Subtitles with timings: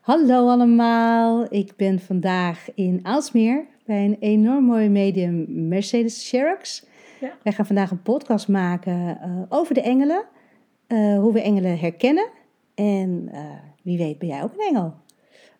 [0.00, 6.86] Hallo allemaal, ik ben vandaag in Aalsmeer bij een enorm mooi medium Mercedes Xerox.
[7.20, 7.32] Ja.
[7.42, 10.24] Wij gaan vandaag een podcast maken eh, over de engelen,
[10.86, 12.28] eh, hoe we engelen herkennen
[12.74, 13.40] en eh,
[13.82, 14.94] wie weet ben jij ook een engel.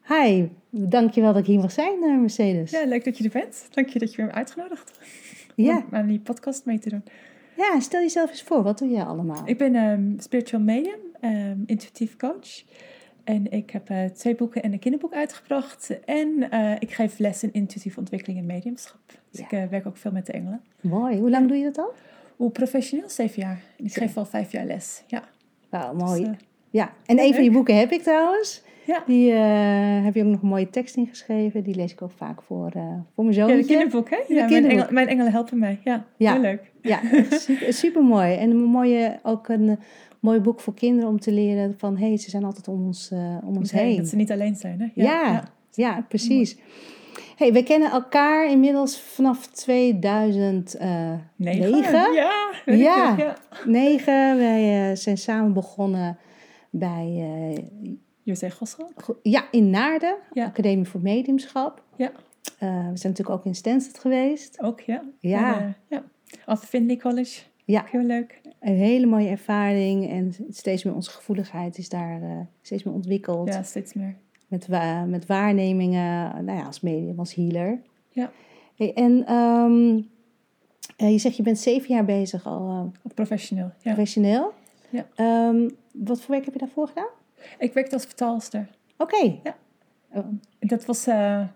[0.09, 2.71] Hi, dankjewel dat ik hier mag zijn Mercedes.
[2.71, 3.69] Ja, leuk dat je er bent.
[3.71, 4.99] Dank je dat je me hebt uitgenodigd
[5.55, 5.77] Ja.
[5.77, 7.05] om aan die podcast mee te doen.
[7.57, 9.43] ja, stel jezelf eens voor, wat doe jij allemaal?
[9.45, 12.63] Ik ben ehm, spiritual medium, ehm, intuïtief coach.
[13.25, 15.99] En ik heb eh, twee boeken en een kinderboek uitgebracht.
[16.05, 19.01] En eh, ik geef les in intuïtieve ontwikkeling en mediumschap.
[19.31, 19.45] Dus Ja.
[19.45, 20.61] ik eh, werk ook veel met de engelen.
[20.81, 21.93] Mooi, hoe lang doe je dat al?
[22.37, 23.09] Hoe professioneel?
[23.09, 23.61] Zeven jaar.
[23.79, 25.03] En ik geef al vijf jaar les.
[25.07, 25.23] Ja.
[25.69, 26.23] Wauw, Dus, mooi.
[26.71, 28.63] Ja, en Ja, een van je boeken heb ik trouwens.
[28.87, 29.03] ja.
[29.07, 29.33] Die
[30.05, 31.63] heb je ook nog een mooie tekst in geschreven.
[31.63, 32.71] Die lees ik ook vaak voor,
[33.15, 33.57] voor mijn Ja, zoontje.
[33.57, 34.17] de kinderboek, hè?
[34.17, 34.79] Ja, mijn, kinderboek.
[34.81, 35.79] engel- mijn engelen helpen mij.
[35.85, 36.33] Ja, Ja.
[36.33, 36.71] heel leuk.
[36.83, 37.01] Ja,
[37.69, 38.35] super, mooi.
[38.37, 39.79] En een mooie, ook een
[40.21, 41.97] mooi boek voor kinderen om te leren van...
[41.97, 43.97] hé, hey, ze zijn altijd om ons, eh, om ons heen.
[43.97, 44.87] Dat ze niet alleen zijn, hè?
[44.95, 46.05] Ja, ja.
[46.09, 46.57] precies.
[47.37, 51.29] hey, we kennen elkaar inmiddels vanaf 2009.
[51.37, 52.13] Negen?
[52.13, 53.15] Ja, Ja.
[53.19, 53.37] ja.
[53.65, 54.37] Negen.
[54.37, 56.19] Wij eh, zijn samen begonnen
[56.71, 57.07] bij...
[57.57, 57.65] eh,
[58.23, 58.51] José
[59.23, 60.45] Ja, in Naarden, Ja.
[60.45, 61.83] Academie voor Mediumschap.
[61.97, 62.13] Ja.
[62.59, 64.61] We zijn natuurlijk ook in Stansted geweest.
[64.63, 65.03] Ook, ja.
[65.19, 65.61] Ja.
[65.61, 66.05] En, eh, ja.
[66.45, 67.41] Arthur Findlay College.
[67.71, 67.85] Ja.
[67.91, 68.41] Heel leuk.
[68.61, 73.49] Een hele mooie ervaring en steeds meer onze gevoeligheid is daar eh, steeds meer ontwikkeld.
[73.49, 74.15] Ja, steeds meer.
[74.49, 77.79] Met, wa- met waarnemingen, nou ja, als medium, als healer.
[78.11, 78.31] Ja.
[78.77, 80.01] Hey, en ehm,
[80.97, 82.69] eh, je zegt je bent zeven jaar bezig al
[83.05, 83.93] eh, Professioneel, ja.
[83.93, 84.53] professioneel.
[84.91, 85.07] Ja.
[85.15, 87.09] Ehm, wat voor werk heb je daarvoor gedaan?
[87.59, 88.69] Ik werkte als vertaalster.
[88.99, 89.39] Oké.
[89.43, 89.57] Ja.
[90.13, 90.27] Oh,
[90.61, 91.49] Dat was eh, ja,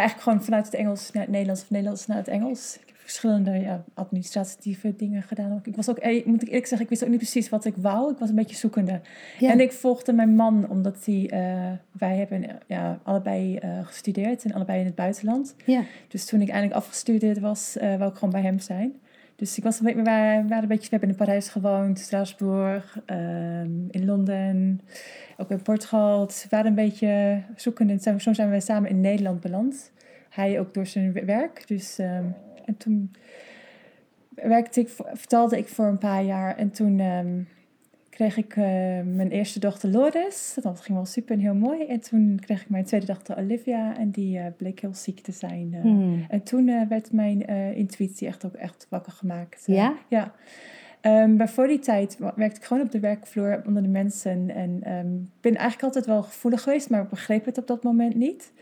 [0.00, 2.78] eigenlijk gewoon vanuit het Engels naar het Nederlands of Nederlands naar het Engels.
[2.86, 5.60] Ik verschillende ja, administratieve dingen gedaan.
[5.64, 7.74] Ik was ook, eh, moet ik eerlijk zeggen, ik wist ook niet precies wat ik
[7.76, 8.12] wou.
[8.12, 9.00] Ik was een beetje zoekende.
[9.38, 9.50] ja.
[9.50, 14.52] En ik volgde mijn man, omdat hij, eh, wij hebben ja, allebei eh, gestudeerd en
[14.52, 15.54] allebei in het buitenland.
[15.64, 15.82] ja.
[16.08, 18.92] Dus toen ik eindelijk afgestudeerd was, eh wou ik gewoon bij hem zijn.
[19.36, 21.48] Dus ik was een beetje, we waren, we waren een beetje, we hebben in Parijs
[21.48, 24.80] gewoond, Straatsburg, ehm, in Londen,
[25.36, 26.26] ook in Portugal.
[26.26, 27.92] Dus we waren een beetje zoekende.
[27.92, 29.90] En zo- Zo zijn we samen in Nederland beland.
[30.28, 31.62] Hij ook door zijn werk.
[31.68, 32.24] Dus, ehm,
[32.64, 33.10] en toen
[34.34, 36.56] werkte ik, voor- vertaalde ik voor een paar jaar.
[36.56, 37.40] En toen ehm,
[38.10, 38.64] kreeg ik eh,
[39.04, 40.56] mijn eerste dochter Loris.
[40.62, 41.84] Dat ging wel super en heel mooi.
[41.86, 43.96] En toen kreeg ik mijn tweede dochter Olivia.
[43.98, 45.70] En die eh, bleek heel ziek te zijn.
[45.74, 45.80] eh.
[45.80, 46.24] Hmm.
[46.28, 49.62] En toen werd mijn intuïtie echt ook echt wakker gemaakt.
[49.66, 49.94] Ja?
[50.08, 50.32] Ja.
[51.00, 54.50] Ehm, maar voor die tijd werkte ik gewoon op de werkvloer onder de mensen.
[54.50, 58.14] En ik ben eigenlijk altijd wel gevoelig geweest, maar ik begreep het op dat moment
[58.14, 58.52] niet.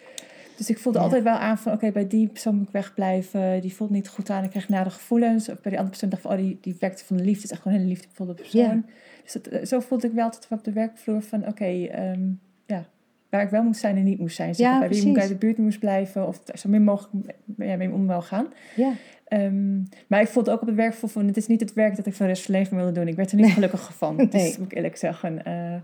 [0.60, 1.04] Dus ik voelde Ja.
[1.04, 3.60] altijd wel aan van, oké, bij die persoon moet ik wegblijven.
[3.60, 4.44] Die voelt niet goed aan.
[4.44, 5.48] Ik kreeg nare gevoelens.
[5.48, 7.44] Of bij die andere persoon dacht van, oh, die, die werkte van de liefde.
[7.44, 8.84] is echt gewoon een hele liefdevolle persoon.
[9.22, 12.21] Dus dat, eh, zo voelde ik wel altijd op de werkvloer van, oké, ehm,
[12.66, 12.84] ja,
[13.31, 14.54] waar ik wel moest zijn en niet moest zijn.
[14.54, 15.21] Zeg Ja, bij wie ik precies.
[15.31, 16.26] uit de buurt moest blijven.
[16.26, 18.47] Of zo min mogelijk ja, mee om wil gaan.
[18.77, 18.92] ja.
[19.25, 22.06] Ehm, maar ik voelde ook op het werk van, het is niet het werk dat
[22.06, 23.09] ik voor de rest van mijn leven wilde doen.
[23.09, 23.54] Ik werd er niet Nee.
[23.60, 24.16] gelukkig van.
[24.16, 24.28] Nee.
[24.28, 25.44] Dus moet ik eerlijk zeggen.
[25.44, 25.75] Eh,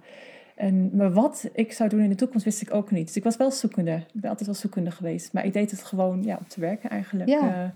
[0.56, 3.06] en, maar wat ik zou doen in de toekomst wist ik ook niet.
[3.06, 3.92] Dus ik was wel zoekende.
[3.92, 5.32] Ik ben altijd wel zoekende geweest.
[5.32, 7.28] Maar ik deed het gewoon ja, om te werken eigenlijk.
[7.28, 7.38] Ja.
[7.40, 7.70] Eh,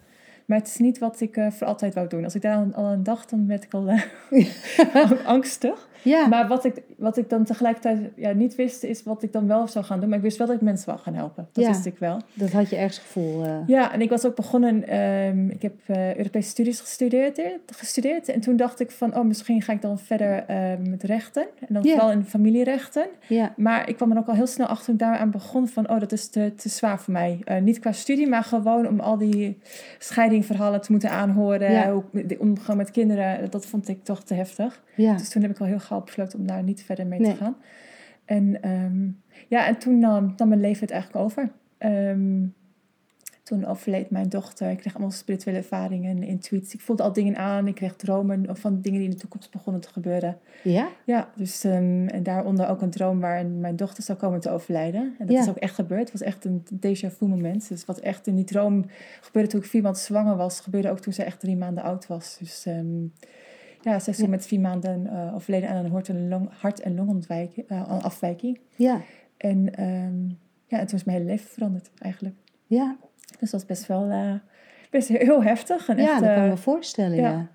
[0.44, 2.24] maar het is niet wat ik eh, voor altijd wou doen.
[2.24, 5.88] Als ik daar al, aan dacht, dan werd ik al eh, angstig.
[6.02, 6.26] Ja.
[6.26, 9.66] Maar wat ik, wat ik dan tegelijkertijd ja, niet wist, is wat ik dan wel
[9.68, 10.08] zou gaan doen.
[10.08, 11.48] Maar ik wist wel dat ik mensen wou gaan helpen.
[11.52, 11.70] Dat Ja.
[11.70, 12.20] wist ik wel.
[12.34, 13.44] Dat had je ergens gevoel.
[13.44, 13.56] eh.
[13.66, 14.88] Ja, en ik was ook begonnen.
[14.88, 18.28] ehm, ik heb eh, Europese studies gestudeerd, gestudeerd.
[18.28, 21.42] En toen dacht ik van, oh, misschien ga ik dan verder ehm, met rechten.
[21.66, 23.06] En dan vooral in familierechten.
[23.28, 25.90] Ja, Maar ik kwam er ook al heel snel achter toen ik daaraan begon van,
[25.90, 27.38] oh, dat is te, te zwaar voor mij.
[27.44, 29.58] Eh, niet qua studie, maar gewoon om al die
[29.98, 31.72] scheidingverhalen te moeten aanhoren.
[31.72, 31.92] Ja.
[31.92, 34.82] Hoe, de omgang met kinderen, dat vond ik toch te heftig.
[35.00, 35.16] Ja.
[35.16, 37.30] Dus toen heb ik al heel gauw besloten om daar niet verder mee Nee.
[37.30, 37.56] te gaan.
[38.24, 39.08] En ehm,
[39.48, 41.50] ja, en toen nam, nam mijn leven het eigenlijk over.
[41.78, 42.46] Ehm,
[43.42, 44.70] toen overleed mijn dochter.
[44.70, 46.78] Ik kreeg allemaal spirituele ervaringen en intuïtie.
[46.78, 47.66] Ik voelde al dingen aan.
[47.66, 50.38] Ik kreeg dromen van dingen die in de toekomst begonnen te gebeuren.
[50.62, 50.88] ja?
[51.04, 55.14] Ja, dus ehm, en daaronder ook een droom waarin mijn dochter zou komen te overlijden.
[55.18, 55.40] En dat Ja.
[55.42, 56.00] is ook echt gebeurd.
[56.00, 57.68] Het was echt een déjà vu moment.
[57.68, 58.84] Dus wat echt in die droom
[59.20, 62.06] gebeurde toen ik vier maanden zwanger was, gebeurde ook toen ze echt drie maanden oud
[62.06, 62.36] was.
[62.40, 62.64] Dus
[63.80, 64.28] ja, ze is Ja.
[64.28, 68.60] met vier maanden eh, overleden aan een hart- en, long, hart- en longontwijking, eh, afwijking.
[68.76, 69.00] Ja,
[69.36, 70.24] En ehm,
[70.66, 72.34] ja, en toen is mijn hele leven veranderd eigenlijk.
[72.66, 72.96] ja.
[73.38, 74.34] Dus dat was best wel eh,
[74.90, 75.88] best heel heftig.
[75.88, 77.30] En ja echt, dat kan ik me voorstellen, ja.
[77.30, 77.48] ja.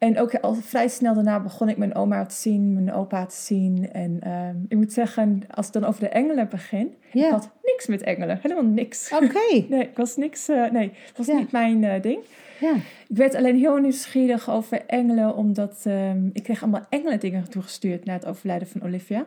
[0.00, 3.34] En ook al vrij snel daarna begon ik mijn oma te zien, mijn opa te
[3.36, 3.92] zien.
[3.92, 7.24] En ehm, ik moet zeggen, als ik dan over de engelen begin, Ja.
[7.26, 8.38] ik had niks met engelen.
[8.42, 9.12] Helemaal niks.
[9.12, 9.38] Oké,
[9.68, 12.18] Nee, ik was niks, eh, nee, het was niet mijn eh, ding.
[12.60, 12.74] ja.
[13.08, 18.04] Ik werd alleen heel nieuwsgierig over engelen, omdat ehm, ik kreeg allemaal engelen dingen toegestuurd
[18.04, 19.24] na het overlijden van Olivia.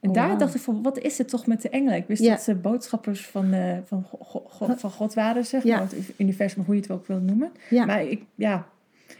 [0.00, 1.96] En Oh, daar dacht ik van, wat is het toch met de engelen?
[1.98, 5.64] Ik wist dat ze boodschappers van, eh, van, Go- Go- Go- van God waren, zeg
[5.64, 5.80] maar.
[5.80, 7.50] Het universum, hoe je het ook wil noemen.
[7.70, 7.84] Ja.
[7.84, 8.66] Maar ik, ja,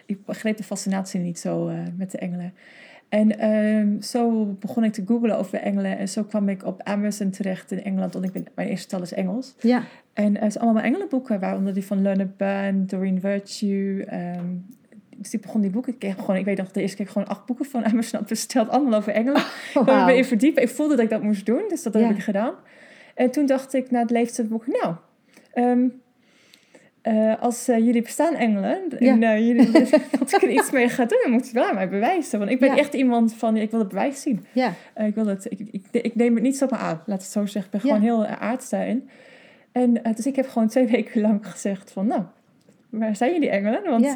[0.07, 2.55] ik begreep de fascinatie niet zo eh, met de engelen.
[3.09, 5.99] En ehm, zo begon ik te googlen over engelen.
[5.99, 8.13] En zo kwam ik op Amazon terecht in Engeland.
[8.13, 9.55] Want ik ben, mijn eerste taal is Engels.
[9.61, 9.83] Ja.
[10.13, 12.03] En het zijn allemaal engelenboeken, waaronder die van
[12.37, 14.05] Byrne, Doreen Virtue.
[14.05, 14.45] ehm,
[15.17, 15.95] dus ik begon die boeken.
[15.99, 18.69] Ik, gewoon, ik weet nog, de eerste keer gewoon acht boeken van Amazon besteld.
[18.69, 19.41] Allemaal over engelen.
[19.41, 20.07] Ik wilde Wauw.
[20.07, 20.63] me in verdiepen.
[20.63, 22.01] Ik voelde dat ik dat moest doen, dus dat Ja.
[22.01, 22.55] heb ik gedaan.
[23.15, 24.95] En toen dacht ik na het leeftijdsboek, nou,
[25.53, 25.89] ehm,
[27.03, 29.71] eh, als eh, jullie bestaan engelen en eh, jullie
[30.19, 32.39] dat ik er iets mee ga doen, dan moet je wel aan mij bewijzen.
[32.39, 32.77] Want ik ben Ja.
[32.77, 34.47] echt iemand van, ik wil het bewijs zien.
[34.53, 34.73] Ja.
[34.97, 37.65] Ik, wil het, ik, ik, ik neem het niet zomaar aan, laat het zo zeggen.
[37.65, 39.09] Ik ben gewoon heel aards daarin.
[39.73, 42.23] En dus ik heb gewoon twee weken lang gezegd van, nou,
[42.91, 43.83] waar zijn jullie engelen?
[43.91, 44.07] Want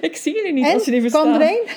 [0.00, 0.72] ik zie jullie niet En?
[0.74, 1.40] als jullie bestaan.
[1.40, 1.76] Er?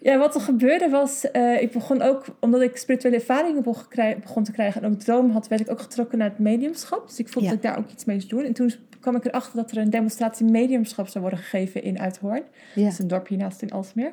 [0.00, 1.24] Ja, wat er gebeurde was,
[1.60, 5.60] ik begon ook, omdat ik spirituele ervaringen begon, te krijgen en ook droom had, werd
[5.60, 7.08] ik ook getrokken naar het mediumschap.
[7.08, 7.54] Dus ik voelde Ja.
[7.54, 8.44] dat ik daar ook iets mee moest doen.
[8.44, 8.72] En toen
[9.02, 12.42] kwam ik erachter dat er een demonstratie mediumschap zou worden gegeven in Uithoorn.
[12.74, 12.82] Ja.
[12.82, 14.12] Dat is een dorpje naast in Alsmeer.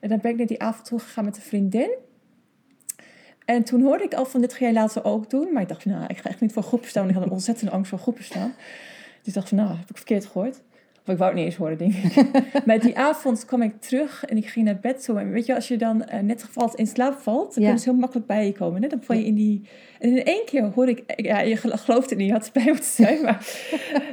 [0.00, 1.90] En dan ben ik naar die avond toe gegaan met een vriendin.
[3.44, 5.52] En toen hoorde ik al van dit ga jij later ook doen.
[5.52, 7.08] Maar ik dacht nou, ik ga echt niet voor groepen staan.
[7.08, 8.54] Ik had een ontzettende angst voor groepen staan.
[9.18, 10.60] Dus ik dacht van, nou, heb ik verkeerd gehoord.
[11.10, 12.30] Ik wou het niet eens horen, denk ik.
[12.66, 15.18] maar die avond kwam ik terug en ik ging naar bed toe.
[15.18, 17.68] En weet je, als je dan eh, net valt, in slaap valt, dan Ja.
[17.68, 18.82] kun je dus heel makkelijk bij je komen.
[18.82, 18.88] Hè?
[18.88, 19.62] Dan val je in die...
[19.98, 21.02] En in één keer hoorde ik...
[21.16, 23.22] Ja, je gel- gelooft het niet, je had het bij moeten zijn.
[23.24, 23.46] Maar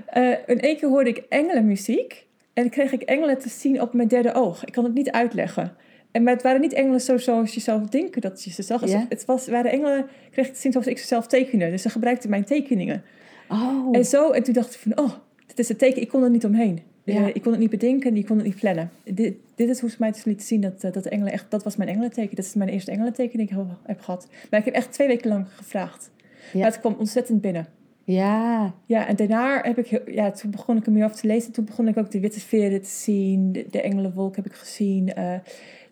[0.06, 2.26] eh, in één keer hoorde ik engelenmuziek.
[2.54, 4.66] En kreeg ik engelen te zien op mijn derde oog.
[4.66, 5.76] Ik kan het niet uitleggen.
[6.12, 8.82] En maar het waren niet engelen zo zoals je zou denken dat je ze zag.
[9.10, 11.70] Het was, waren engelen, kreeg ik te zien zoals ik ze zelf tekende.
[11.70, 13.04] Dus ze gebruikten mijn tekeningen.
[13.50, 13.88] Oh.
[13.92, 15.12] En zo, en toen dacht ik van, oh,
[15.58, 16.02] dit is het teken.
[16.02, 16.80] Ik kon er niet omheen.
[17.04, 17.14] Ja.
[17.28, 18.90] Eh, ik kon het niet bedenken, ik kon het niet plannen.
[19.04, 21.52] Dit, dit is hoe ze mij dus lieten zien dat, eh, dat de engelen echt,
[21.52, 22.36] dat was mijn engelenteken.
[22.36, 23.56] Dat is mijn eerste engelenteken die ik
[23.86, 24.28] heb- gehad.
[24.50, 26.12] Maar ik heb echt twee weken lang gevraagd.
[26.54, 26.60] Ja.
[26.60, 27.68] Maar het kwam ontzettend binnen.
[28.04, 28.74] Ja.
[28.86, 31.52] Ja, en daarna heb ik, ja, toen begon ik er meer over te lezen.
[31.52, 35.14] Toen begon ik ook de witte veren te zien, de, de engelenwolk heb ik gezien.
[35.14, 35.34] Eh,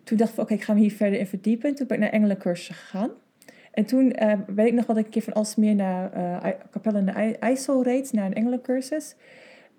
[0.04, 1.74] toen dacht ik, oké, ik ga me hier verder in verdiepen.
[1.74, 3.10] Toen ben ik naar engelencursussen gegaan.
[3.72, 4.14] En toen
[4.54, 8.12] weet ik nog wat ik een keer van Alsmeer naar eh Capelle IJ- IJssel reed,
[8.12, 9.14] naar een engelencursus.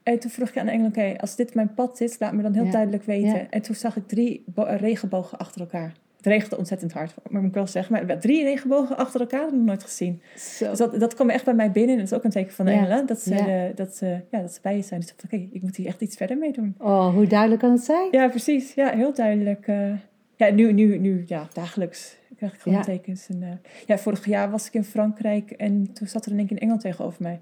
[0.08, 2.42] En toen vroeg ik aan de engel, oké, als dit mijn pad is, laat me
[2.42, 2.72] dan heel Ja.
[2.72, 3.30] duidelijk weten.
[3.30, 3.50] Ja.
[3.50, 5.94] En toen zag ik drie eh, regenbogen achter elkaar.
[6.18, 8.06] Het regende ontzettend hard, maar moet ik wel zeggen.
[8.08, 10.22] Maar drie regenbogen achter elkaar had ik nog nooit gezien.
[10.36, 10.70] Zo.
[10.70, 11.92] Dus dat, dat kwam echt bij mij binnen.
[11.96, 12.72] En dat is ook een teken van Ja.
[12.72, 13.06] engelen.
[13.06, 15.00] Dat ze, de- dat, ze, ja, dat ze bij je zijn.
[15.00, 16.76] Dus ik dacht, oké, ik moet hier echt iets verder mee doen.
[16.78, 18.08] Oh, hoe duidelijk kan het zijn?
[18.12, 18.74] Ja, precies.
[18.74, 19.68] Ja, heel duidelijk.
[19.68, 19.92] eh.
[20.36, 23.28] ja, nu, nu, nu, ja, dagelijks krijg ik gewoon tekens.
[23.30, 23.50] En, eh,
[23.86, 26.64] ja, vorig jaar was ik in Frankrijk en toen zat er in één keer een
[26.64, 27.40] engel tegenover mij.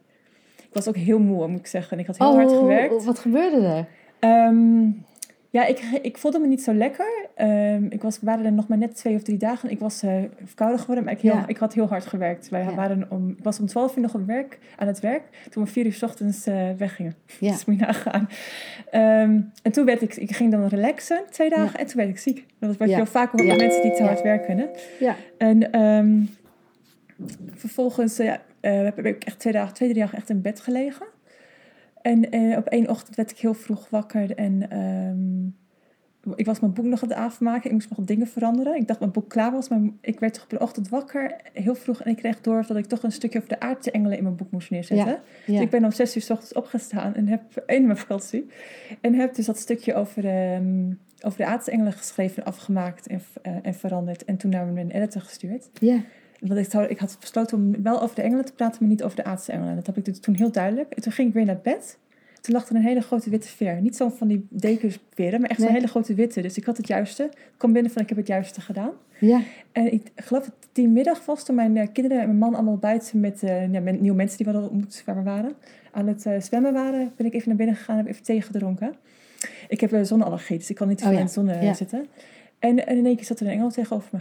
[0.76, 1.92] Was ook heel moe, moet ik zeggen.
[1.92, 3.06] En ik had heel oh, hard gewerkt.
[3.06, 3.86] wat gebeurde er?
[4.20, 4.88] Ehm,
[5.50, 7.26] ja, ik, ik voelde me niet zo lekker.
[7.36, 9.70] Ehm, ik was, waren er nog maar net twee of drie dagen.
[9.70, 10.14] Ik was eh
[10.44, 11.48] verkouden geworden, maar ik, heel, Ja.
[11.48, 12.50] ik had heel hard gewerkt.
[12.50, 12.74] Wij Ja.
[12.74, 15.70] waren om, ik was om twaalf uur nog op werk, aan het werk, toen we
[15.72, 17.16] vier uur 's ochtends eh, weggingen.
[17.40, 17.52] Ja.
[17.56, 18.28] Dus moet je nagaan.
[18.92, 22.18] Ehm, en toen werd ik, ik ging dan relaxen, twee dagen, en toen werd ik
[22.18, 22.46] ziek.
[22.60, 24.58] Dat is wat je heel vaak hoort bij mensen die te hard werken.
[24.58, 24.66] Hè?
[25.00, 25.16] Ja.
[25.38, 25.72] En
[27.56, 30.60] vervolgens eh, ja, eh, heb ik echt twee dagen, twee, drie dagen echt in bed
[30.60, 31.06] gelegen.
[32.02, 36.74] En eh, op één ochtend werd ik heel vroeg wakker en ehm, ik was mijn
[36.74, 37.66] boek nog aan het afmaken.
[37.66, 38.74] Ik moest nog wat dingen veranderen.
[38.74, 41.36] Ik dacht dat mijn boek klaar was, maar ik werd toch op de ochtend wakker,
[41.54, 42.02] heel vroeg.
[42.02, 44.36] En ik kreeg door dat ik toch een stukje over de aardse engelen in mijn
[44.36, 45.08] boek moest neerzetten.
[45.08, 45.22] Ja.
[45.46, 48.48] Dus ik ben om zes uur s ochtends opgestaan en heb in mijn vakantie.
[49.02, 50.92] En heb dus dat stukje over, ehm,
[51.22, 54.26] over de aardse engelen geschreven, afgemaakt en, eh, en veranderd.
[54.26, 55.70] En toen naar mijn editor gestuurd.
[55.80, 56.00] Ja.
[56.48, 59.04] Want ik, zou, ik had besloten om wel over de engelen te praten, maar niet
[59.04, 59.76] over de aardse engelen.
[59.76, 60.92] Dat heb ik dus toen heel duidelijk.
[60.94, 61.98] En toen ging ik weer naar bed.
[62.42, 63.82] Toen lag er een hele grote witte veer.
[63.82, 65.68] Niet zo van die dekensveren, maar echt Nee.
[65.68, 66.42] zo'n hele grote witte.
[66.42, 67.24] Dus ik had het juiste.
[67.24, 68.92] Ik kwam binnen van ik heb het juiste gedaan.
[69.20, 69.42] Ja.
[69.72, 72.78] En ik geloof dat die middag was toen mijn eh, kinderen en mijn man allemaal
[72.78, 75.54] buiten met, eh, ja, met nieuwe mensen die we hadden ontmoet waar we waren.
[75.92, 78.42] Aan het eh, zwemmen waren, ben ik even naar binnen gegaan en heb even thee
[78.42, 78.94] gedronken.
[79.68, 81.66] Ik heb een zonneallergie, dus ik kan niet te Oh veel ja, in de zon
[81.66, 81.74] ja.
[81.74, 82.06] zitten.
[82.60, 84.20] En, en in één keer zat er een engel tegenover me.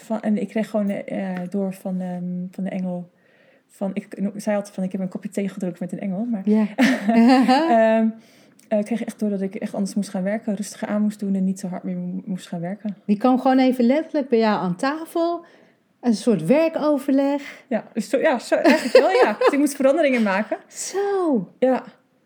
[0.00, 3.10] Van, en ik kreeg gewoon eh, door van, ehm, van de engel.
[3.68, 6.24] Van, ik, zij had van ik heb een kopje thee gedrukt met een engel.
[6.24, 6.66] Maar Ja.
[7.98, 8.08] ehm,
[8.68, 10.54] eh, ik kreeg echt door dat ik echt anders moest gaan werken.
[10.54, 12.96] Rustiger aan moest doen en niet zo hard meer mo- moest gaan werken.
[13.04, 15.44] Die kwam gewoon even letterlijk bij jou aan tafel.
[16.00, 17.64] Een soort werkoverleg.
[17.68, 19.36] Ja, dus zo, ja, zo, eigenlijk wel ja.
[19.38, 20.56] Dus ik moest veranderingen maken.
[20.68, 21.48] Zo.
[21.58, 21.82] Ja,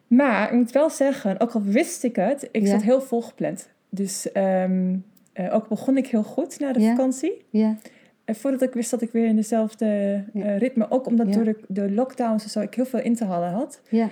[0.06, 2.68] maar ik moet wel zeggen, ook al wist ik het, ik Ja.
[2.70, 3.70] zat heel volgepland.
[3.90, 4.96] Dus ehm,
[5.34, 7.44] eh, ook begon ik heel goed na de vakantie.
[7.50, 7.76] Ja.
[8.24, 9.86] En voordat ik wist dat ik weer in dezelfde
[10.34, 13.24] eh, ritme, ook omdat door de, de lockdowns en zo ik heel veel in te
[13.24, 13.80] halen had.
[13.88, 14.08] Ja.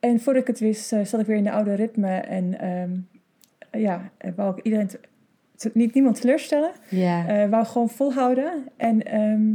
[0.00, 2.16] En voordat ik het wist, eh, zat ik weer in de oude ritme.
[2.16, 2.90] En ehm,
[3.82, 4.90] ja, wou ik iedereen
[5.72, 6.70] niet niemand teleurstellen.
[6.88, 7.48] Ja.
[7.48, 8.52] Wou gewoon volhouden.
[8.76, 9.52] En, ehm,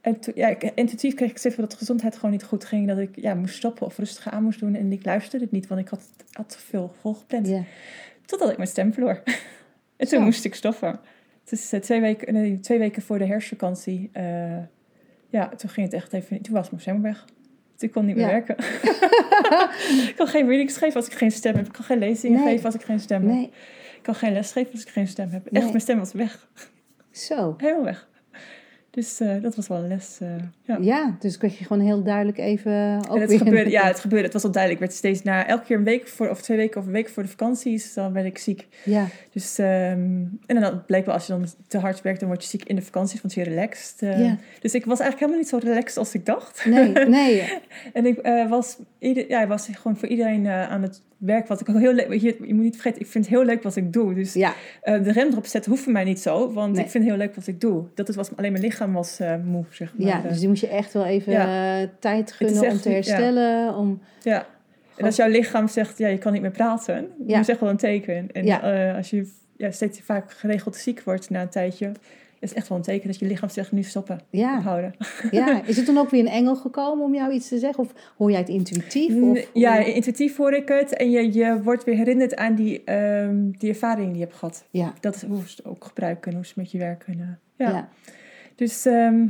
[0.00, 2.88] en to- ja, intuïtief kreeg ik steeds dat de gezondheid gewoon niet goed ging.
[2.88, 4.74] Dat ik ja, moest stoppen of rustig aan moest doen.
[4.74, 6.00] En ik luisterde het niet, want ik had,
[6.32, 7.48] had te veel volgepland.
[7.48, 7.62] ja.
[8.26, 9.22] Totdat ik mijn stem verloor.
[9.98, 11.00] en toen moest ik stoppen.
[11.44, 14.10] Het is eh, twee, weken, nee, twee weken voor de herfstvakantie.
[14.12, 14.56] eh,
[15.28, 16.42] ja, toen ging het echt even.
[16.42, 17.24] Toen was mijn stem weg.
[17.76, 18.30] Toen kon ik niet meer Ja.
[18.32, 18.56] werken.
[20.08, 21.66] ik kan geen readings geven als ik geen stem heb.
[21.66, 22.48] Ik kan geen lezingen Nee.
[22.48, 23.30] geven als ik geen stem heb.
[23.34, 23.44] Nee,
[23.96, 25.46] Ik kan geen les geven als ik geen stem heb.
[25.46, 26.48] Echt, mijn stem was weg.
[27.10, 27.54] zo.
[27.58, 28.07] Helemaal weg.
[28.90, 30.18] Dus eh, dat was wel een les.
[30.20, 30.28] eh,
[30.62, 30.78] ja.
[30.80, 33.38] Ja, dus kreeg je gewoon heel duidelijk even ook en het weer...
[33.38, 34.24] gebeurde, ja, het gebeurde.
[34.24, 34.82] Het was al duidelijk.
[34.82, 37.08] Ik werd steeds na elke keer een week voor, of twee weken of een week
[37.08, 38.66] voor de vakanties, dan werd ik ziek.
[38.84, 40.00] Ja, Dus, ehm,
[40.46, 42.82] en dan wel als je dan te hard werkt, dan word je ziek in de
[42.82, 44.02] vakanties, want je relaxed.
[44.02, 44.24] eh.
[44.24, 44.36] Ja.
[44.60, 46.64] Dus ik was eigenlijk helemaal niet zo relaxed als ik dacht.
[46.66, 47.42] nee, nee.
[47.92, 51.46] En ik was, ieder, ja, ik was gewoon voor iedereen aan het werk.
[51.46, 53.62] Wat ik ook heel leuk, je, je moet niet vergeten, ik vind het heel leuk
[53.62, 54.14] wat ik doe.
[54.14, 54.54] Dus Ja,
[54.84, 56.84] de rem erop zetten hoeft voor mij niet zo, want Nee.
[56.84, 57.84] ik vind het heel leuk wat ik doe.
[57.94, 60.06] Dat is was alleen mijn lichaam was eh, moe, zeg maar.
[60.08, 61.80] ja, Eh, dus die moet je echt wel even Ja.
[61.82, 62.94] eh, tijd gunnen om te ja.
[62.94, 63.74] herstellen.
[63.76, 64.46] Om, ja.
[64.96, 66.94] En als jouw lichaam zegt, ja, je kan niet meer praten,
[67.26, 67.32] Ja.
[67.34, 68.28] dat is echt wel een teken.
[68.32, 68.92] En Ja.
[68.96, 71.92] als je ja, steeds vaak geregeld ziek wordt na een tijdje,
[72.40, 74.94] is echt wel een teken dat je lichaam zegt, nu stoppen, ja, ophouden.
[75.30, 77.84] ja, is het dan ook weer een engel gekomen om jou iets te zeggen?
[77.84, 79.22] Of hoor jij het intuïtief?
[79.22, 80.96] Of, Ja, intuïtief hoor ik het.
[80.96, 84.64] En je, je wordt weer herinnerd aan die, ehm, die ervaring die je hebt gehad.
[84.70, 87.38] ja, Dat is hoe ze het ook gebruiken, hoe ze met je werken.
[87.56, 87.88] ja.
[88.58, 89.26] Dus ehm,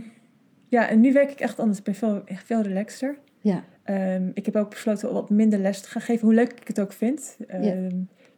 [0.68, 1.78] ja, en nu werk ik echt anders.
[1.78, 3.18] Ik ben veel, echt veel relaxter.
[3.40, 6.52] ja, Ehm, ik heb ook besloten om wat minder les te gaan geven, hoe leuk
[6.52, 7.36] ik het ook vind.
[7.46, 7.90] Ehm,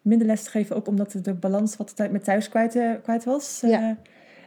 [0.02, 2.90] Minder les te geven, ook omdat de balans wat de tijd met thuis kwijt, eh,
[3.02, 3.62] kwijt was.
[3.66, 3.80] Ja.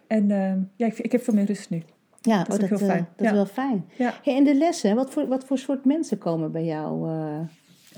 [0.07, 0.27] Eh, en
[0.75, 1.83] ja, ik, ik heb veel meer rust nu.
[2.21, 2.37] ja.
[2.43, 3.07] Dat is oh, ook heel eh, fijn.
[3.15, 3.31] dat Ja.
[3.31, 3.85] is wel fijn.
[3.97, 4.13] Ja.
[4.23, 7.39] Hey, en de lessen, wat voor, wat voor soort mensen komen bij jou eh,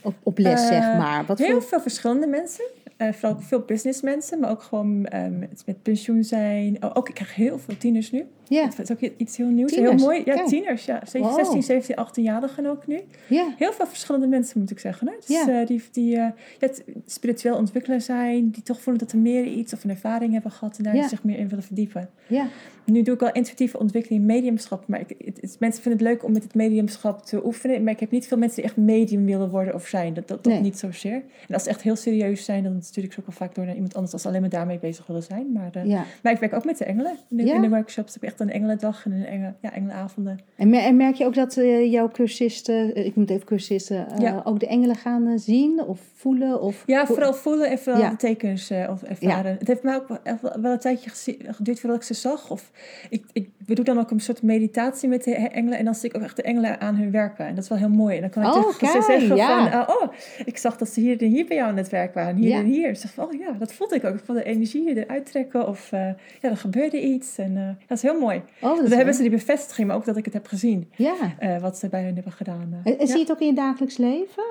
[0.03, 1.25] op, op les, zeg Eh, maar?
[1.25, 2.65] Wat Heel voor, veel verschillende mensen.
[2.97, 6.83] Eh, vooral veel businessmensen, maar ook gewoon ehm, met, met pensioen zijn.
[6.83, 8.25] Oh, ook, ik krijg heel veel tieners nu.
[8.47, 9.71] ja, Dat is ook iets heel nieuws.
[9.71, 9.95] Tieners?
[9.95, 10.21] Heel mooi.
[10.25, 10.47] Ja, Kijk.
[10.47, 10.85] tieners.
[10.85, 11.05] Ja.
[11.05, 11.33] Ze- Wow.
[11.35, 12.99] 16, 17, 18-jarigen ook nu.
[13.29, 15.07] ja, Heel veel verschillende mensen, moet ik zeggen.
[15.07, 15.13] Hè?
[15.19, 15.59] Dus, Ja.
[15.61, 16.27] eh, die die eh,
[16.59, 16.69] ja,
[17.05, 18.49] spiritueel ontwikkelen zijn.
[18.49, 20.77] Die toch voelen dat er meer iets of een ervaring hebben gehad.
[20.77, 22.09] En daar zich meer in willen verdiepen.
[22.27, 22.47] ja,
[22.85, 24.87] Nu doe ik al intuïtieve ontwikkeling in mediumschap.
[24.87, 27.83] Maar ik, het, het- mensen vinden het leuk om met het mediumschap te oefenen.
[27.83, 30.13] Maar ik heb niet veel mensen die echt medium willen worden of zijn.
[30.13, 30.61] Dat, dat, dat Nee.
[30.61, 31.23] niet zozeer.
[31.47, 33.65] En als ze echt heel serieus zijn, dan stuur ik ze ook wel vaak door
[33.65, 35.51] naar iemand anders als ze alleen maar daarmee bezig willen zijn.
[35.51, 36.03] Maar, eh, ja.
[36.23, 37.11] maar ik werk ook met de engelen.
[37.29, 37.55] In de, Ja?
[37.55, 40.39] in de workshops heb ik echt een engelendag en een engel, ja, engelenavonden.
[40.55, 44.07] En, mer- en merk je ook dat eh, jouw cursisten, eh, ik moet even cursisten,
[44.19, 44.41] Ja.
[44.43, 46.61] ook de engelen gaan zien of voelen?
[46.61, 49.55] Of, Ja, vooral voelen en vooral de tekens of ervaren.
[49.59, 50.19] Het heeft mij ook wel,
[50.61, 51.09] wel, een tijdje
[51.53, 52.49] geduurd voordat ik ze zag.
[52.51, 52.71] Of
[53.09, 55.77] ik, ik we doen dan ook een soort meditatie met de engelen.
[55.77, 57.45] En dan zie ik ook echt de engelen aan hun werken.
[57.45, 58.15] En dat is wel heel mooi.
[58.15, 59.71] En dan kan ik Oh, tegen kijk, zeggen ja.
[59.71, 59.79] van...
[59.81, 60.13] eh, oh,
[60.45, 62.35] ik zag dat ze hier en hier bij jou aan het werk waren.
[62.35, 62.57] Hier Ja.
[62.59, 62.95] en hier.
[62.95, 64.13] Ze van, oh ja, dat voelde ik ook.
[64.15, 65.67] Ik voelde de energie eruit trekken.
[65.67, 65.99] Of eh,
[66.41, 67.37] ja, er gebeurde iets.
[67.37, 68.41] En eh, dat is heel mooi.
[68.61, 70.91] Oh, Dan hebben ze die bevestiging, maar ook dat ik het heb gezien.
[70.95, 71.15] Ja.
[71.39, 72.81] eh, wat ze bij hun hebben gedaan.
[72.83, 74.43] En, zie je het ook in je dagelijks leven?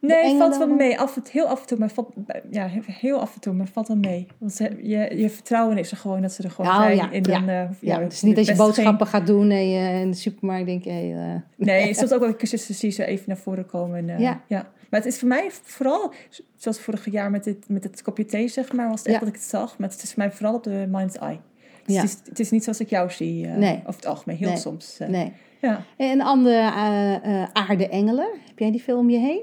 [0.00, 0.98] Nee, valt wel mee.
[0.98, 2.12] Af, en- heel af en toe, maar valt,
[2.50, 4.26] ja, heel af en toe, maar valt wel mee.
[4.38, 6.96] Want ze, je, je vertrouwen is er gewoon dat ze er gewoon Oh, zijn.
[6.96, 7.38] ja, en ja.
[7.38, 10.10] dan, eh, Ja, ja, het is niet dat je boodschappen gaat doen en je in
[10.10, 13.66] de supermarkt denkt, hé, eh, Nee, soms ook wel cursisten die ze even naar voren
[13.66, 13.96] komen.
[13.98, 14.40] En, eh, Ja.
[14.46, 14.70] ja.
[14.90, 16.12] Maar het is voor mij vooral,
[16.56, 19.28] zoals vorig jaar met, dit, met het kopje thee, zeg maar, was het echt dat
[19.28, 19.78] ik het zag.
[19.78, 21.38] Maar het is voor mij vooral op de mind's eye.
[21.84, 22.00] Dus Ja.
[22.02, 23.76] het, is, het is niet zoals ik jou zie, Nee.
[23.78, 24.56] over het algemeen, heel Nee.
[24.58, 24.98] soms.
[25.08, 25.32] nee.
[25.60, 25.82] Ja.
[25.96, 29.40] En andere eh, eh, aarde-engelen, heb jij die veel om je heen?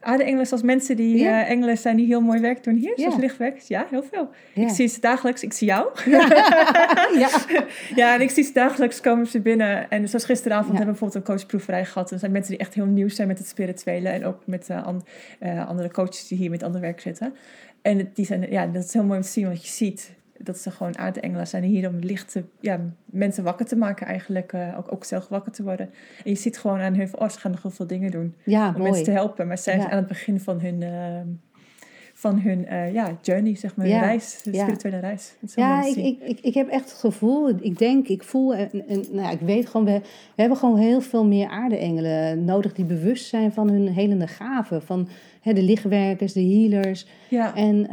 [0.00, 1.44] Aarde-engelen zoals mensen die Ja.
[1.44, 3.20] eh, engelen zijn die heel mooi werk doen hier, zoals Ja.
[3.20, 3.58] lichtwerk.
[3.60, 4.28] Ja, heel veel.
[4.54, 4.62] Ja.
[4.62, 5.88] Ik zie ze dagelijks, ik zie jou.
[7.22, 7.28] ja.
[7.94, 9.90] Ja, en ik zie ze dagelijks komen ze binnen.
[9.90, 12.10] En zoals gisteravond hebben we bijvoorbeeld een coachproeverij gehad.
[12.10, 14.08] Er zijn mensen die echt heel nieuw zijn met het spirituele.
[14.08, 15.04] En ook met an-
[15.66, 17.34] andere coaches die hier met ander werk zitten.
[17.82, 19.44] En die zijn, ja, dat is heel mooi om te zien.
[19.46, 20.10] Want je ziet
[20.42, 21.62] dat ze gewoon aardengelen zijn.
[21.62, 24.52] Hier om licht te, ja, mensen wakker te maken eigenlijk.
[24.52, 25.90] eh, ook, ook zelf wakker te worden.
[26.24, 28.34] En je ziet gewoon aan hun oh, ze gaan nog heel veel dingen doen.
[28.44, 28.82] Ja, Om mooi.
[28.84, 29.46] mensen te helpen.
[29.46, 29.90] Maar ze zijn Ja.
[29.90, 30.82] aan het begin van hun...
[30.82, 31.20] eh,
[32.18, 35.34] van hun eh, ja, journey, zeg maar, hun reis, de spirituele reis.
[35.54, 39.04] Ja, ik, ik, ik, ik heb echt het gevoel, ik denk, ik voel, en, en
[39.10, 40.00] nou ik weet gewoon, we,
[40.34, 44.82] we hebben gewoon heel veel meer aarde-engelen nodig die bewust zijn van hun helende gaven.
[44.82, 45.08] Van
[45.40, 47.06] hè, de lichtwerkers, de healers.
[47.30, 47.54] ja.
[47.54, 47.86] En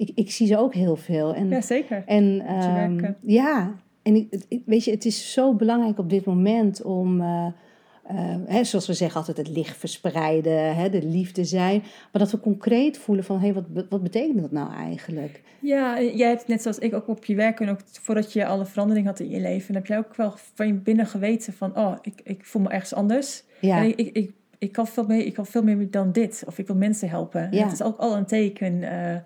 [0.00, 1.34] ik, ik zie ze ook heel veel.
[1.34, 2.02] En, ja, zeker.
[2.06, 6.24] en ehm, ja, en ik, het- ik- weet je, het is zo belangrijk op dit
[6.24, 7.46] moment om, eh,
[8.06, 8.16] eh,
[8.46, 11.80] hè, zoals we zeggen altijd, het licht verspreiden, hè, de liefde zijn.
[11.80, 15.42] Maar dat we concreet voelen van, hé, hey, wat, wat betekent dat nou eigenlijk?
[15.60, 18.66] Ja, jij hebt net zoals ik ook op je werk en ook voordat je alle
[18.66, 21.92] verandering had in je leven, heb jij ook wel van je binnen geweten van, oh,
[22.02, 23.42] ik, ik voel me ergens anders.
[23.60, 26.42] Ja, En ik, ik, ik, ik kan veel meer, ik kan veel meer dan dit.
[26.46, 27.40] Of ik wil mensen helpen.
[27.42, 27.62] En Ja.
[27.64, 28.82] Dat is ook al een teken.
[28.82, 29.16] eh,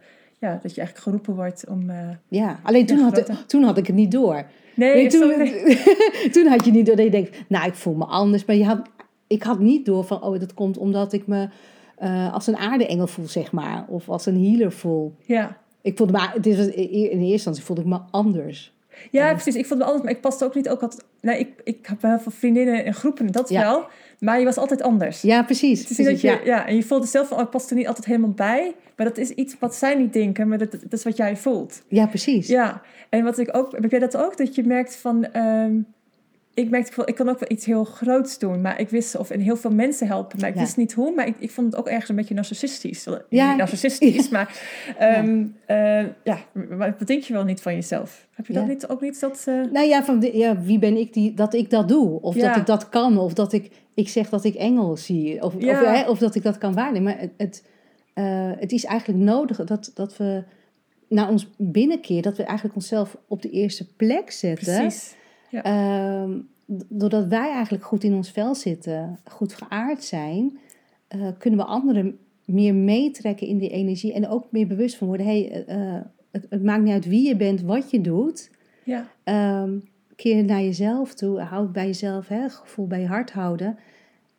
[0.44, 1.90] ja, dat je eigenlijk geroepen wordt om...
[1.90, 4.44] eh, Ja, alleen toen had, ik, toen had ik het niet door.
[4.74, 5.32] nee, Nee, toen,
[6.32, 8.44] toen had je niet door dat je denkt, nou, ik voel me anders.
[8.44, 8.82] Maar je had,
[9.26, 11.48] ik had niet door van, oh, dat komt omdat ik me
[11.96, 13.84] eh, als een aardeengel voel, zeg maar.
[13.88, 15.14] Of als een healer voel.
[15.26, 15.56] Ja.
[15.82, 16.72] Ik voelde me, het is, in
[17.10, 18.73] eerste instantie voelde ik me anders.
[19.10, 19.54] Ja, precies.
[19.54, 21.04] Ik vond me altijd, maar ik paste ook niet ook altijd.
[21.20, 23.60] Nee, ik, ik heb heel veel vriendinnen en groepen, dat Ja.
[23.60, 23.86] wel.
[24.18, 25.20] Maar je was altijd anders.
[25.22, 25.80] Ja, precies.
[25.80, 26.66] Het is niet dat je, ja.
[26.66, 28.74] en je voelde zelf van, oh, ik past er niet altijd helemaal bij.
[28.96, 31.82] Maar dat is iets wat zij niet denken, maar dat, dat is wat jij voelt.
[31.88, 32.00] ja.
[32.02, 32.46] ja, precies.
[32.46, 34.36] Ja, en wat ik ook, heb jij dat ook?
[34.36, 35.76] Dat je merkt van, ehm,
[36.54, 39.40] ik merkte, ik kan ook wel iets heel groots doen, maar ik wist, of en
[39.40, 40.60] heel veel mensen helpen, maar ik Ja.
[40.60, 43.06] wist niet hoe, maar ik, ik vond het ook ergens een beetje narcistisch.
[43.28, 43.54] Ja.
[43.54, 44.60] Narcistisch, maar
[44.98, 48.28] ehm, eh, ja, maar wat denk je wel niet van jezelf?
[48.32, 48.68] Heb je dat Ja.
[48.68, 49.42] niet, ook niet dat...
[49.46, 52.20] eh, Nou ja, van de- ja, wie ben ik die, dat ik dat doe?
[52.22, 52.48] Of Ja.
[52.48, 53.18] dat ik dat kan?
[53.18, 55.42] Of dat ik, ik zeg dat ik engel zie?
[55.42, 55.80] Of, Ja.
[55.82, 57.02] of, hè, of dat ik dat kan waarnemen?
[57.12, 57.64] Maar het, het,
[58.14, 60.42] eh, het is eigenlijk nodig dat, dat we
[61.08, 64.74] naar ons binnenkeer, dat we eigenlijk onszelf op de eerste plek zetten.
[64.76, 65.14] precies.
[65.62, 66.38] Ehm,
[66.88, 70.58] doordat wij eigenlijk goed in ons vel zitten, goed geaard zijn,
[71.08, 75.26] eh, kunnen we anderen meer meetrekken in die energie en ook meer bewust van worden.
[75.26, 78.50] Hey, eh, eh, het, het maakt niet uit wie je bent, wat je doet.
[78.84, 79.78] Ja, Ehm,
[80.16, 83.78] keer naar jezelf toe, houd bij jezelf, hè, gevoel bij je hart houden.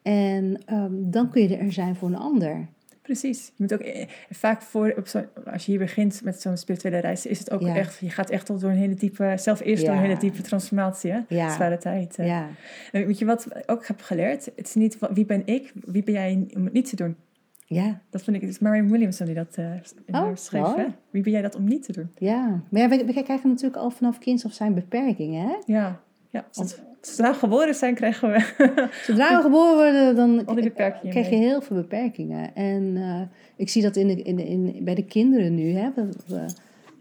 [0.01, 2.67] En ehm, dan kun je er zijn voor een ander.
[3.05, 3.45] Precies.
[3.47, 6.97] Je moet ook eh, vaak voor, op zo, als je hier begint met zo'n spirituele
[6.97, 7.75] reis, is het ook Ja.
[7.75, 10.41] echt, je gaat echt al door een hele diepe, zelf eerst door een hele diepe
[10.41, 11.19] transformatie, hè?
[11.27, 11.49] Ja.
[11.53, 12.15] Zware tijd.
[12.17, 12.47] Ja,
[12.91, 14.45] En weet je wat ik ook heb geleerd?
[14.45, 17.15] Het is niet wie ben ik, wie ben jij om het niet te doen.
[17.65, 19.57] ja, Dat vind ik, het is Marianne Williamson die dat
[20.05, 20.75] in Oh, schreef.
[20.75, 20.85] Hè?
[21.09, 22.11] Wie ben jij dat om niet te doen?
[22.17, 22.61] ja.
[22.69, 25.47] Maar ja, we, we krijgen natuurlijk al vanaf kinds of zijn beperkingen.
[25.47, 25.55] Hè?
[25.65, 26.45] Ja, ja.
[27.05, 28.39] Zodra we geboren zijn, krijgen we
[29.07, 30.45] Zodra we geboren worden, dan
[31.09, 32.55] krijg je heel veel beperkingen.
[32.55, 33.21] En eh,
[33.55, 35.71] ik zie dat in de, in de, in, bij de kinderen nu.
[35.71, 36.45] Hè, we, we,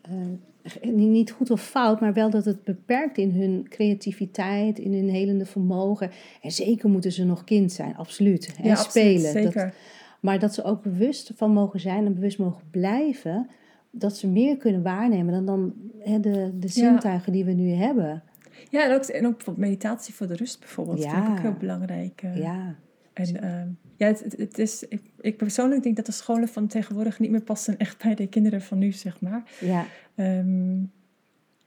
[0.02, 5.08] eh, niet- goed of fout, maar wel dat het beperkt in hun creativiteit, in hun
[5.08, 6.10] helende vermogen.
[6.42, 8.54] En zeker moeten ze nog kind zijn, absoluut.
[8.58, 9.44] En Ja, absoluut, spelen.
[9.44, 9.74] Dat, zeker.
[10.20, 13.48] maar dat ze ook bewust van mogen zijn en bewust mogen blijven.
[13.90, 18.22] Dat ze meer kunnen waarnemen dan, dan hè, de, de zintuigen die we nu hebben.
[18.70, 20.98] Ja, en ook, en ook meditatie voor de rust bijvoorbeeld.
[21.02, 22.22] Dat vind ik ook heel belangrijk.
[22.22, 22.36] eh.
[22.36, 22.74] Ja,
[23.12, 27.18] En ehm, ja, het, het, is, ik, ik persoonlijk denk dat de scholen van tegenwoordig
[27.18, 29.42] niet meer passen echt bij de kinderen van nu, zeg maar.
[29.60, 30.82] ja, Ehm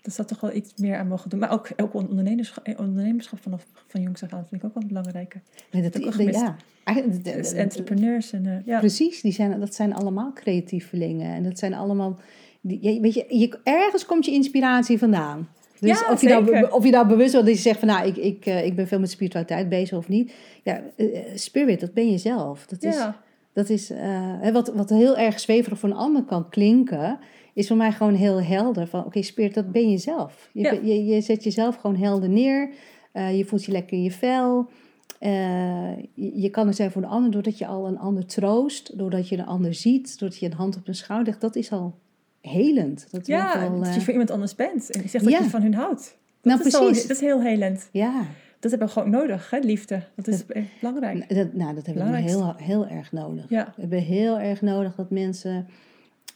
[0.01, 1.39] dus dat toch wel iets meer aan mogen doen.
[1.39, 4.87] Maar ook, ook ondernemerschap, eh, ondernemerschap vanaf van jongs af aan vind ik ook wel
[4.87, 5.41] belangrijker.
[5.71, 6.55] Nee, dat, ik dat- ja.
[7.35, 8.79] Dus entrepreneurs en eh, ja.
[8.79, 11.33] Precies, die zijn, dat zijn allemaal creatievelingen.
[11.35, 12.19] En dat zijn allemaal.
[12.61, 15.47] Die, weet je, je, ergens komt je inspiratie vandaan.
[15.79, 16.73] Dus Ja, of, je nou, zeker.
[16.73, 18.87] of je nou bewust wordt dat je zegt van nou, ik, ik, eh, ik ben
[18.87, 20.33] veel met spiritualiteit bezig of niet.
[20.63, 22.65] Ja, eh, spirit, dat ben je zelf.
[22.65, 23.21] Dat is, ja,
[23.53, 27.19] dat is eh, wat, wat heel erg zweverig voor een ander kan klinken,
[27.53, 28.87] is voor mij gewoon heel helder.
[28.87, 30.49] Van oké, spirit, dat ben je zelf.
[30.53, 30.71] Je, Ja.
[30.71, 32.69] je, je zet jezelf gewoon helder neer.
[33.11, 34.69] Eh, je voelt je lekker in je vel.
[35.19, 38.97] Eh, je, je kan er zijn voor een ander doordat je al een ander troost,
[38.97, 41.41] doordat je een ander ziet, doordat je een hand op een schouder legt.
[41.41, 41.95] Dat is al
[42.47, 43.07] helend.
[43.11, 44.91] Dat ja al, dat eh, je voor iemand anders bent.
[44.91, 45.39] En je zegt dat Ja.
[45.39, 46.17] je van hun houdt.
[46.41, 47.07] Dat, Nou, is, al- precies.
[47.07, 47.89] dat is heel helend.
[47.91, 48.25] ja,
[48.59, 50.03] Dat hebben we gewoon nodig, hè, liefde.
[50.15, 50.43] Dat is
[50.79, 51.35] belangrijk.
[51.35, 53.45] dat, nou, dat hebben we heel, heel erg nodig.
[53.49, 55.67] Ja, We hebben heel erg nodig dat mensen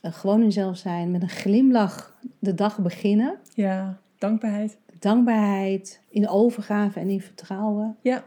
[0.02, 3.36] eh, gewoon hunzelf zijn, met een glimlach de dag beginnen.
[3.54, 4.78] ja, dankbaarheid.
[5.00, 7.96] Dankbaarheid, in overgave en in vertrouwen.
[8.02, 8.24] Ja,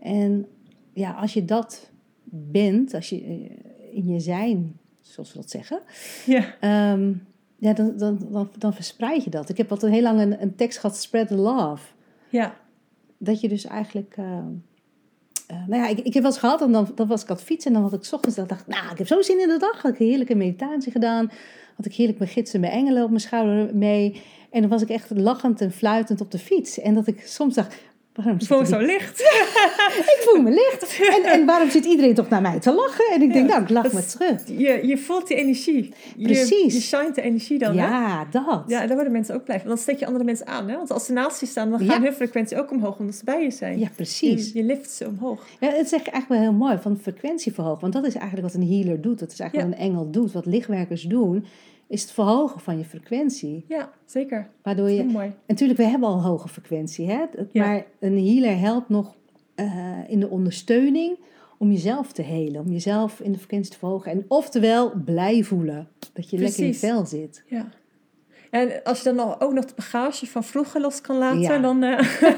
[0.00, 0.46] En
[0.92, 1.90] ja, als je dat
[2.30, 4.76] bent, als je eh, in je zijn,
[5.12, 5.80] zoals we dat zeggen,
[6.26, 7.12] ja, ehm,
[7.58, 9.48] ja, dan, dan, dan, dan verspreid je dat.
[9.48, 11.84] Ik heb altijd heel lang een, een tekst gehad, spread the love.
[12.28, 12.56] ja.
[13.18, 14.14] Dat je dus eigenlijk...
[14.16, 14.38] eh,
[15.46, 17.36] eh, nou ja, ik, ik heb wel eens gehad, en dan, dan was ik aan
[17.36, 17.74] het fietsen...
[17.74, 19.58] en dan had ik 's ochtends, dat dacht nou, ik heb zo zin in de
[19.58, 19.82] dag.
[19.82, 21.30] Had ik een heerlijke meditatie gedaan.
[21.76, 24.22] Had ik heerlijk mijn gidsen, mijn engelen op mijn schouder mee.
[24.50, 26.80] En dan was ik echt lachend en fluitend op de fiets.
[26.80, 27.74] En dat ik soms dacht,
[28.16, 29.20] waarom zit Gewoon die- zo licht.
[30.16, 31.00] Ik voel me licht.
[31.16, 33.04] En, en waarom zit iedereen toch naar mij te lachen?
[33.12, 34.40] En ik denk, Ja, nou, ik lach me terug.
[34.46, 35.92] Je, je voelt die energie.
[36.16, 36.74] Je, Precies.
[36.74, 37.86] Je shine de energie dan, hè?
[37.86, 38.62] Ja, dat.
[38.66, 39.68] Ja, daar worden mensen ook blij van.
[39.68, 40.76] Dan steek je andere mensen aan, hè?
[40.76, 41.92] Want als ze naast je staan, dan Ja.
[41.92, 43.78] gaat hun frequentie ook omhoog, omdat ze bij je zijn.
[43.78, 44.52] Ja, precies.
[44.52, 45.46] Je, je lift ze omhoog.
[45.60, 47.80] Ja, het is eigenlijk wel heel mooi, van frequentie verhogen.
[47.80, 49.18] Want dat is eigenlijk wat een healer doet.
[49.18, 50.32] Dat is eigenlijk wat een engel doet.
[50.32, 51.44] Wat lichtwerkers doen,
[51.88, 53.64] is het verhogen van je frequentie.
[53.68, 54.50] Ja, zeker.
[54.62, 55.04] Waardoor je...
[55.04, 55.32] mooi.
[55.46, 57.06] Natuurlijk, we hebben al hoge frequentie.
[57.06, 57.24] Hè?
[57.52, 57.66] Ja.
[57.66, 59.16] Maar een healer helpt nog
[59.54, 61.18] eh, in de ondersteuning
[61.58, 62.60] om jezelf te helen.
[62.60, 64.12] Om jezelf in de frequentie te verhogen.
[64.12, 65.88] En oftewel, blij voelen.
[66.12, 67.44] Dat je lekker in je vel zit.
[67.46, 67.68] Ja.
[68.50, 71.58] En als je dan nog- ook nog de bagage van vroeger los kan laten, Ja.
[71.58, 71.82] dan...
[71.82, 71.98] eh,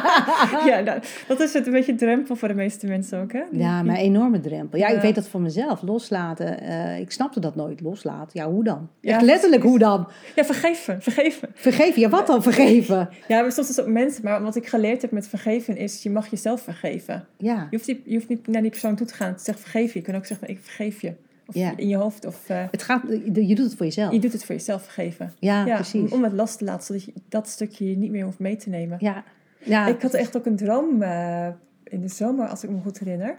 [0.68, 3.42] ja, nou, dat is het een beetje een drempel voor de meeste mensen ook, hè?
[3.50, 4.78] Ja, maar een enorme drempel.
[4.78, 5.82] Ja, ik weet dat van mezelf.
[5.82, 6.60] Loslaten.
[6.60, 7.80] eh, ik snapte dat nooit.
[7.80, 8.30] Loslaten.
[8.32, 8.88] Ja, hoe dan?
[9.00, 10.08] Ja, Echt letterlijk, hoe dan?
[10.34, 11.48] Ja, vergeven, vergeven.
[11.54, 12.00] Vergeven.
[12.00, 13.08] Ja, wat dan vergeven?
[13.28, 14.24] Ja, maar soms is het ook mensen.
[14.24, 17.26] Maar wat ik geleerd heb met vergeven is, je mag jezelf vergeven.
[17.36, 19.92] Ja, Je hoeft, niet, je hoeft niet naar die persoon toe te gaan zeggen vergeef
[19.92, 19.98] je.
[19.98, 21.12] Je kan ook zeggen, ik vergeef je.
[21.46, 21.72] Of Ja.
[21.76, 22.26] in je hoofd.
[22.26, 24.12] Of eh, het gaat, je doet het voor jezelf.
[24.12, 25.32] je doet het voor jezelf vergeven.
[25.38, 26.00] Ja, ja, precies.
[26.02, 28.68] Om, om het last te laten, zodat je dat stukje niet meer hoeft mee te
[28.68, 28.96] nemen.
[29.00, 29.24] Ja,
[29.64, 29.86] ja.
[29.86, 31.48] Ik had echt ook een droom eh,
[31.84, 33.36] in de zomer, als ik me goed herinner.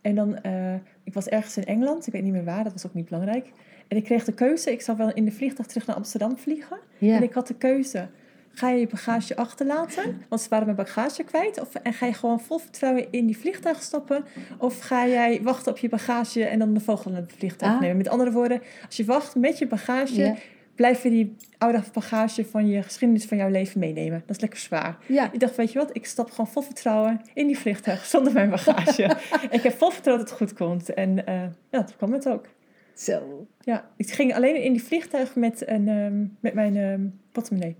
[0.00, 2.86] En dan, eh, ik was ergens in Engeland, ik weet niet meer waar, dat was
[2.86, 3.52] ook niet belangrijk.
[3.88, 6.78] En ik kreeg de keuze, ik zou wel in de vliegtuig terug naar Amsterdam vliegen.
[6.98, 7.16] ja.
[7.16, 8.08] En ik had de keuze,
[8.54, 10.22] ga je je bagage achterlaten?
[10.28, 11.60] Want ze waren mijn bagage kwijt.
[11.60, 14.24] Of, en ga je gewoon vol vertrouwen in die vliegtuig stappen?
[14.58, 17.80] Of ga jij wachten op je bagage en dan de volgende vliegtuig Ah.
[17.80, 17.96] nemen?
[17.96, 20.36] Met andere woorden, als je wacht met je bagage,
[20.74, 24.22] blijf je die oude bagage van je geschiedenis van jouw leven meenemen.
[24.26, 24.96] Dat is lekker zwaar.
[25.06, 25.32] ja.
[25.32, 28.50] Ik dacht, weet je wat, ik stap gewoon vol vertrouwen in die vliegtuig zonder mijn
[28.50, 29.16] bagage.
[29.50, 30.94] ik heb vol vertrouwen dat het goed komt.
[30.94, 32.46] En eh, ja, dat kwam het ook.
[32.94, 33.46] Zo.
[33.60, 37.00] Ja, ik ging alleen in die vliegtuig met, een, ehm, met mijn ehm
[37.32, 37.76] portemonnee.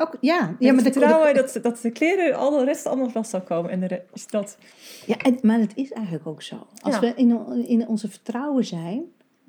[0.00, 0.34] Ook, ja.
[0.36, 3.42] Ja, ja, maar de, vertrouwen dat, dat de kleren, al de rest allemaal wel zou
[3.42, 3.70] komen.
[3.70, 4.58] En de re- is dat...
[5.06, 6.66] Ja, en, maar het is eigenlijk ook zo.
[6.82, 7.00] Als Ja.
[7.00, 9.02] we in, in onze vertrouwen zijn,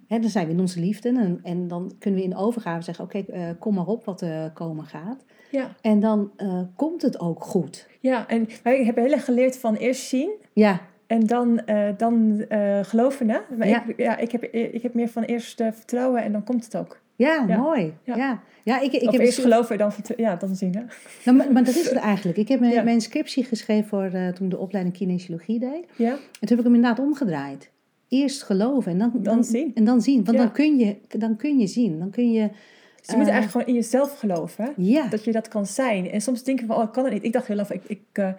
[0.07, 1.09] hè, dan zijn we in onze liefde.
[1.09, 4.51] En, en dan kunnen we in overgave zeggen, oké, eh, kom maar op wat er
[4.51, 5.23] komen gaat.
[5.51, 7.87] Ja, En dan eh, komt het ook goed.
[7.99, 12.39] ja, en wij hebben heel erg geleerd van eerst zien Ja, en dan, eh, dan
[12.49, 13.29] eh, geloven.
[13.29, 13.39] Hè?
[13.57, 13.85] Maar Ja.
[13.87, 16.77] ik, ja, ik, heb, ik heb meer van eerst eh, vertrouwen en dan komt het
[16.77, 16.99] ook.
[17.27, 17.57] Ja, Ja.
[17.57, 17.93] mooi.
[18.03, 18.15] Ja.
[18.15, 18.41] Ja.
[18.63, 18.79] Ja.
[18.79, 20.75] ik, ik of heb eerst dus- geloven en dan, ja, dan zien.
[20.75, 20.81] Hè?
[21.25, 22.37] Nou, maar, maar dat is het eigenlijk.
[22.37, 25.85] Ik heb mijn, mijn scriptie geschreven voor eh, toen ik de opleiding kinesiologie deed.
[25.95, 27.69] Ja, En toen heb ik hem inderdaad omgedraaid.
[28.07, 29.71] Eerst geloven en dan, Dan zien.
[29.75, 30.25] En dan zien.
[30.25, 31.99] Want dan, kun je, dan kun je zien.
[31.99, 32.47] Dan kun je...
[32.47, 34.63] dus je moet Eh, eigenlijk gewoon in jezelf geloven.
[34.63, 34.69] Hè?
[34.77, 36.11] Ja, Dat je dat kan zijn.
[36.11, 37.23] En soms denken we, oh, ik kan het niet.
[37.23, 38.29] Ik dacht heel van, ik, ik, eh,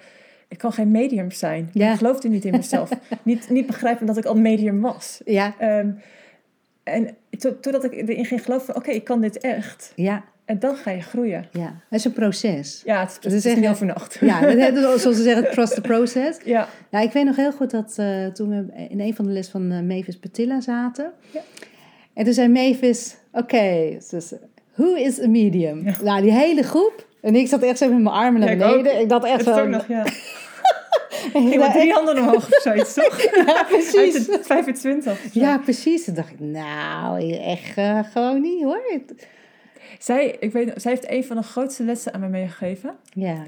[0.49, 1.71] ik kan geen medium zijn.
[1.73, 2.91] Ik geloofde niet in mezelf.
[3.23, 5.21] niet, niet begrijpen dat ik al medium was.
[5.25, 5.91] ja, Ehm,
[6.91, 9.93] en to- totdat ik erin ging geloven van, oké, ik kan dit echt.
[9.95, 11.49] ja, En dan ga je groeien.
[11.53, 11.75] ja.
[11.89, 12.83] Het is een proces.
[12.85, 14.19] Ja, het, is, echt- niet overnacht.
[14.21, 16.39] Ja, dat zoals ze zeggen, trust the process.
[16.45, 19.33] Ja, Ja, ik weet nog heel goed dat eh, toen we in een van de
[19.33, 21.13] les van eh, Mavis Patilla zaten.
[21.31, 21.41] Ja.
[22.15, 24.33] En toen zei Mavis, oké, dus,
[24.75, 25.85] who is a medium?
[25.85, 25.95] Ja.
[26.03, 27.09] Nou, die hele groep.
[27.23, 29.01] En ik zat echt zo met mijn armen naar Ja, ik beneden.
[29.01, 30.05] Ik dacht echt nog, ja.
[31.35, 33.23] Ik met drie handen omhoog of zoiets, toch?
[33.47, 34.27] ja, precies.
[34.27, 35.13] de 25.
[35.13, 35.41] of zo.
[35.41, 36.05] Ja, precies.
[36.05, 38.83] Toen dacht ik, nou, echt eh, gewoon niet hoor.
[39.99, 42.97] Zij, ik weet, zij heeft een van de grootste lessen aan mij meegegeven.
[43.13, 43.43] Ja,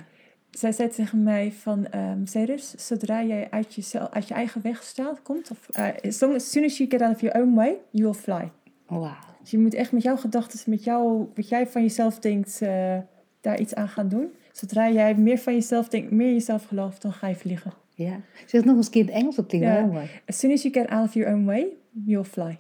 [0.51, 1.87] Zij zei tegen mij van,
[2.25, 6.35] Ceres, zodra jij uit, jezelf, uit je eigen weg staat, komt, of, eh, as, long,
[6.35, 8.51] as soon as you get out of your own way, you will fly.
[8.87, 9.15] wauw.
[9.41, 12.97] Dus je moet echt met jouw gedachten, met jou, wat jij van jezelf denkt, eh,
[13.41, 14.33] daar iets aan gaan doen.
[14.53, 17.73] Zodra jij meer van jezelf denkt, meer jezelf gelooft, dan ga je vliegen.
[17.95, 18.21] Ja.
[18.47, 19.73] Zeg nog eens een keer in het Engels, dat klinkt Ja.
[19.75, 20.11] wel heel mooi.
[20.27, 21.67] As soon as you get out of your own way,
[22.05, 22.59] you'll fly.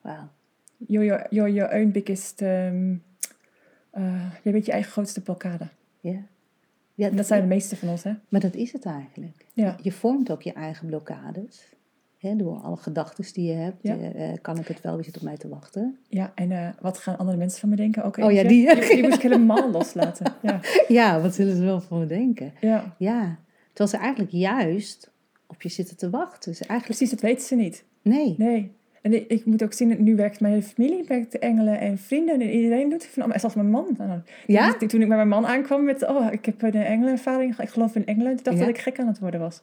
[0.00, 0.28] Wauw.
[0.76, 2.72] You're your, you're your own biggest, eh,
[4.42, 5.68] jij bent je eigen grootste blokkade.
[6.00, 6.22] Ja.
[6.94, 8.12] ja En dat zijn de meeste van ons, hè?
[8.28, 9.46] Maar dat is het eigenlijk.
[9.52, 9.76] Ja.
[9.82, 11.76] Je vormt ook je eigen blokkades.
[12.20, 13.76] Door alle gedachten die je hebt.
[13.82, 13.96] Ja.
[13.96, 15.98] Eh, eh, kan ik het wel, wie zit op mij te wachten?
[16.08, 18.04] Ja, en eh, wat gaan andere mensen van me denken?
[18.04, 18.74] Ook Oh ja, die.
[18.74, 20.34] Die, die moest ik helemaal loslaten.
[20.42, 20.60] Ja.
[20.88, 22.52] Ja, wat zullen ze wel van me denken?
[22.60, 25.10] ja, Ja, terwijl ze eigenlijk juist
[25.46, 26.54] op je zitten te wachten.
[26.54, 27.84] Ze eigenlijk, precies, dat weten ze niet.
[28.02, 28.34] nee.
[28.38, 28.76] Nee.
[29.02, 31.98] En ik, ik moet ook zien, nu werkt mijn hele familie, werkt de engelen en
[31.98, 33.32] vrienden en iedereen doet het van.
[33.36, 33.86] Zelfs mijn man.
[33.98, 34.74] Nou, Ja?
[34.74, 37.94] toen- Toen ik met mijn man aankwam met, oh, ik heb een engelenervaring, ik geloof
[37.94, 38.32] in engelen.
[38.32, 38.64] Ik dacht Ja.
[38.64, 39.60] dat ik gek aan het worden was.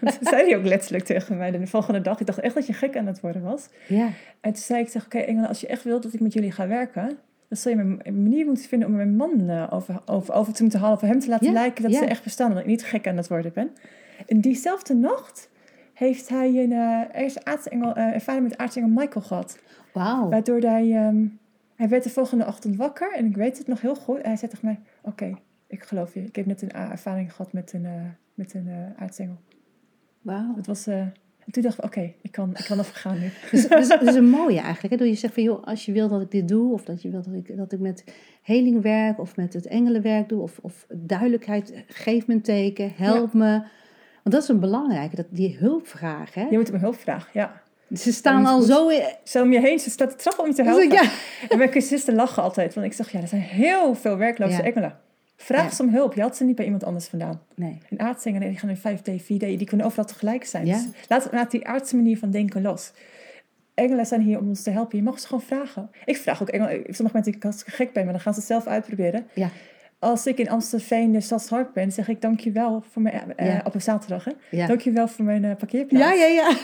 [0.00, 2.20] dat zei hij ook letterlijk tegen mij de volgende dag.
[2.20, 3.68] Ik dacht echt dat je gek aan het worden was.
[3.88, 4.04] Ja,
[4.40, 6.52] En toen zei ik, zeg, oké engelen, als je echt wilt dat ik met jullie
[6.52, 7.06] ga werken,
[7.48, 10.52] dan zul je een een manier moeten vinden om mijn man eh, over, over, over
[10.52, 11.98] te moeten halen, voor hem te laten Ja, lijken dat ja.
[11.98, 13.70] ze echt bestaan, dat ik niet gek aan het worden ben.
[14.26, 15.48] En diezelfde nacht
[15.94, 19.58] heeft hij een eh eerste aartsengel, eh, ervaring met aartsengel Michael gehad.
[19.92, 20.28] wauw.
[20.28, 21.26] Waardoor hij, ehm,
[21.76, 24.22] hij werd de volgende ochtend wakker en ik weet het nog heel goed.
[24.22, 26.20] Hij zei tegen mij, oké, ik geloof je.
[26.24, 27.92] Ik heb net een a- ervaring gehad met een, eh,
[28.34, 29.36] met een eh aartsengel.
[30.22, 30.56] Wauw.
[30.56, 33.28] Het was, eh, en toen dacht ik, oké, ik, kan, ik kan even gaan nu.
[33.50, 35.00] Dus, dus, dat is een mooie eigenlijk.
[35.00, 35.06] Hè?
[35.06, 37.22] Je zegt van, joh, als je wil dat ik dit doe, of dat je wil
[37.22, 38.04] dat ik, dat ik met
[38.42, 43.32] heling werk, of met het engelenwerk doe, of, of duidelijkheid, geef me een teken, help
[43.32, 43.62] me.
[44.24, 46.34] Want dat is een belangrijke, dat, die hulpvraag.
[46.34, 46.46] Hè?
[46.50, 47.62] Je moet om hulp vragen, ja.
[47.94, 49.02] Ze staan al zo in...
[49.24, 50.90] Zo om je heen, ze staat te trappen om je te helpen.
[50.92, 51.10] ja.
[51.48, 52.74] En mijn cursisten lachen altijd.
[52.74, 54.62] Want ik zeg, ja, er zijn heel veel werkloze Ja.
[54.62, 54.98] engelen.
[55.36, 55.70] Vraag Ja.
[55.74, 56.14] ze om hulp.
[56.14, 57.40] Je had ze niet bij iemand anders vandaan.
[57.54, 57.78] Nee.
[57.88, 59.38] En aardsengelen, die gaan in 5D, 4D.
[59.58, 60.66] Die kunnen overal tegelijk zijn.
[60.66, 60.72] Ja.
[60.74, 62.92] Dus laat, laat die aardse manier van denken los.
[63.74, 64.96] engelen zijn hier om ons te helpen.
[64.98, 65.90] Je mag ze gewoon vragen.
[66.04, 66.82] Ik vraag ook engelen.
[66.94, 69.26] Sommige mensen als ik gek ben, maar dan gaan ze het zelf uitproberen.
[69.34, 69.48] Ja.
[70.04, 73.60] Als ik in Amstelveen de Stadshart ben, zeg ik dankjewel voor mijn, eh, Ja.
[73.64, 74.30] op een zaterdag, hè?
[74.50, 74.66] Ja.
[74.66, 76.04] Dankjewel voor mijn eh, parkeerplaats.
[76.18, 76.50] Ja, ja, ja.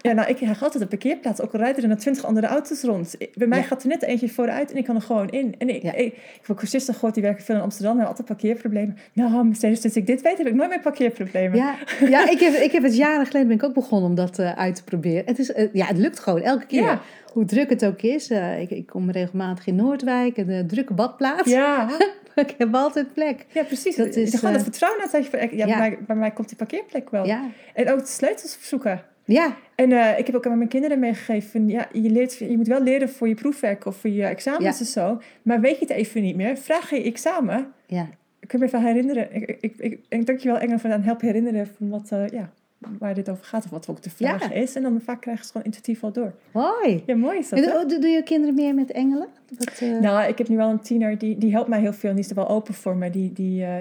[0.00, 1.40] Ja, nou, ik krijg altijd een parkeerplaats.
[1.40, 3.14] Ook al rijden er nog twintig andere auto's rond.
[3.18, 3.64] Ik- Bij mij Ja.
[3.64, 5.54] gaat er net eentje vooruit en ik kan er gewoon in.
[5.58, 5.92] En ik, Ja.
[5.94, 8.96] ik, ik heb ook cursisten gehoord, die werken veel in Amsterdam en hebben altijd parkeerproblemen.
[9.12, 11.56] Nou, Mercedes, sinds ik dit weet, heb ik nooit meer parkeerproblemen.
[11.58, 11.74] Ja,
[12.10, 14.52] ja ik, heb, ik heb het jaren geleden ben ik ook begonnen om dat eh,
[14.52, 15.22] uit te proberen.
[15.26, 17.00] Het, is, eh, ja, het lukt gewoon elke keer.
[17.32, 18.30] Hoe druk het ook is.
[18.30, 21.50] Eh, ik, ik kom regelmatig in Noordwijk, een eh, drukke badplaats.
[21.50, 21.88] Ja,
[22.46, 23.46] ik heb altijd plek.
[23.48, 23.96] ja precies.
[23.96, 25.12] Dat is, gewoon eh, het vertrouwen uit.
[25.12, 25.78] dat je Ja, ja.
[25.78, 27.26] Bij, mij, bij mij komt die parkeerplek wel.
[27.26, 29.02] Ja, En ook de sleutels verzoeken.
[29.24, 32.66] ja, En eh, ik heb ook aan mijn kinderen meegegeven, ja, je, leert, je moet
[32.66, 35.20] wel leren voor je proefwerk of voor je examens en zo.
[35.42, 37.72] Maar weet je het even niet meer, vraag je examen.
[37.86, 38.08] ja.
[38.40, 39.34] Ik kan me even herinneren.
[39.34, 42.52] Ik, ik, ik, ik dankjewel Engel voor het helpen herinneren van wat, eh, ja,
[42.98, 44.54] waar dit over gaat of wat ook de vraag Ja.
[44.54, 44.74] is.
[44.74, 46.32] En dan vaak krijgen ze gewoon intuïtief wel door.
[46.52, 47.02] Hoi.
[47.06, 47.58] Ja, mooi is dat.
[47.58, 49.28] En doe, je kinderen meer met engelen?
[49.58, 52.08] Wat, eh, Nou, ik heb nu wel een tiener, die, die helpt mij heel veel
[52.10, 53.10] en die is er wel open voor me.
[53.10, 53.74] Die, die, eh,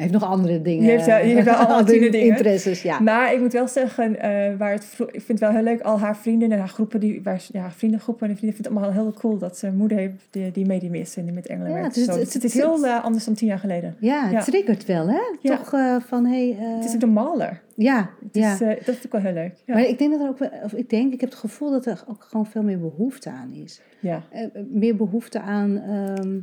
[0.00, 0.84] heeft nog andere dingen.
[0.84, 1.06] Heeft
[1.44, 2.12] wel- andere dingen.
[2.20, 3.00] interesses, ja.
[3.00, 5.98] Maar ik moet wel zeggen, eh, waar het ik vind het wel heel leuk, al
[5.98, 9.04] haar vrienden en haar groepen, die, waar, ja, haar vriendengroepen en vrienden vinden het allemaal
[9.04, 11.68] heel cool dat ze een moeder heeft die, die medium is en die met engelen
[11.70, 11.94] Ja, werkt.
[11.94, 13.96] het is- het- het, het- het is heel eh, anders dan tien jaar geleden.
[14.00, 14.40] Ja, het Ja.
[14.40, 15.20] triggert wel, hè?
[15.40, 15.56] Ja.
[15.56, 16.52] Toch eh, van, hé...
[16.52, 17.60] Hey, Het is ook normaler.
[17.74, 18.52] ja, ja.
[18.52, 19.54] is, dat vind ik wel heel leuk.
[19.64, 19.74] Ja.
[19.74, 21.86] Maar ik denk dat er ook, wel- of ik denk, ik heb het gevoel dat
[21.86, 23.80] er ook gewoon veel meer behoefte aan is.
[24.00, 24.22] ja.
[24.70, 26.38] Meer behoefte aan, ehm,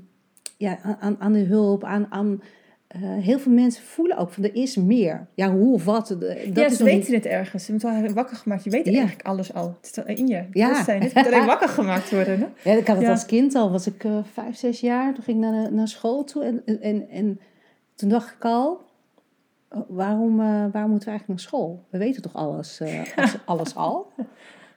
[0.58, 2.42] ja, aan- aan, aan de hulp, aan, aan
[3.04, 5.28] eh, heel veel mensen voelen ook van er is meer.
[5.34, 6.08] Ja, hoe of wat.
[6.08, 6.20] Dat
[6.54, 7.66] ja, is ze niet- weten het ergens.
[7.66, 8.64] Ze moeten wel wakker gemaakt.
[8.64, 8.92] Je weet Ja.
[8.92, 9.78] eigenlijk alles al.
[9.82, 10.44] Het is in je.
[10.52, 10.68] Ja.
[10.70, 11.02] bewustzijn.
[11.02, 12.40] Het moet alleen wakker gemaakt worden.
[12.40, 12.72] Hè?
[12.72, 13.12] Ja, ik had het Ja.
[13.12, 15.14] als kind al, was ik eh, vijf, zes jaar.
[15.14, 17.40] Toen ging ik naar, naar school toe en, en, en
[17.96, 18.82] toen dacht ik al,
[19.88, 21.84] waarom, eh, waarom moeten we eigenlijk naar school?
[21.90, 22.82] We weten toch alles,
[23.16, 24.12] alles, alles al?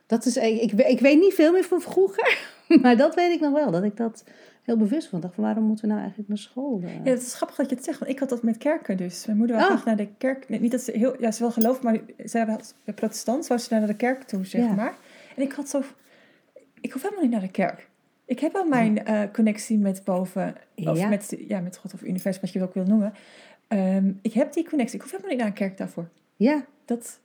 [0.07, 2.38] Dat is, ik, ik, weet- ik weet niet veel meer van vroeger,
[2.83, 3.70] maar dat weet ik nog wel.
[3.70, 4.24] Dat ik dat
[4.68, 6.81] heel bewust van dacht, van waarom moeten we nou eigenlijk naar school?
[6.85, 7.04] eh?
[7.04, 7.98] Ja, het is grappig dat je het zegt.
[7.98, 9.26] Want ik had dat met kerken dus.
[9.26, 9.85] Mijn moeder Oh.
[9.85, 10.48] naar de kerk.
[10.48, 11.20] Nee, niet dat ze heel...
[11.20, 13.46] Ja, ze wel geloof, maar ze was protestant.
[13.46, 14.72] Wou ze naar de kerk toe, zeg Ja.
[14.72, 14.94] maar.
[15.37, 15.83] En ik had zo...
[16.81, 17.88] Ik hoef helemaal niet naar de kerk.
[18.24, 20.54] Ik heb al mijn eh, connectie met boven.
[20.76, 21.09] Of Ja.
[21.09, 23.12] met, ja, met God of universum, wat je het ook wil noemen.
[23.68, 24.94] Ehm, ik heb die connectie.
[24.96, 26.09] Ik hoef helemaal niet naar een kerk daarvoor.
[26.37, 27.20] Ja, Dat,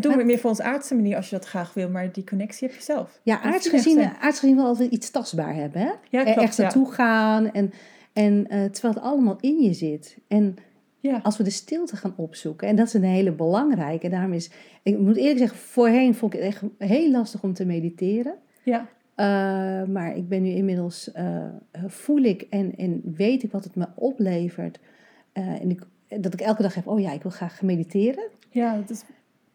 [0.00, 1.88] dat doen Maar- we meer voor onze aardse manier als je dat graag wil.
[1.90, 3.20] Maar die connectie heb je zelf.
[3.22, 5.80] ja aards gezien, aards gezien wel altijd iets tastbaar hebben.
[5.80, 5.90] Hè?
[6.10, 6.62] Ja, Er klopt, echt ja.
[6.62, 7.72] naartoe gaan en,
[8.12, 10.18] en eh, terwijl het allemaal in je zit.
[10.28, 10.56] En
[11.00, 11.20] Ja.
[11.22, 14.04] als we de stilte gaan opzoeken, en dat is een hele belangrijke.
[14.04, 14.50] En daarom is,
[14.82, 18.34] ik moet eerlijk zeggen, voorheen vond ik het echt heel lastig om te mediteren.
[18.62, 18.86] ja.
[19.14, 19.24] Eh,
[19.88, 21.44] maar ik ben nu inmiddels, eh,
[21.86, 24.78] voel ik en, en weet ik wat het me oplevert.
[25.32, 25.82] Eh, en ik,
[26.22, 28.24] dat ik elke dag heb, oh ja, ik wil graag mediteren.
[28.50, 29.02] Ja, dat is,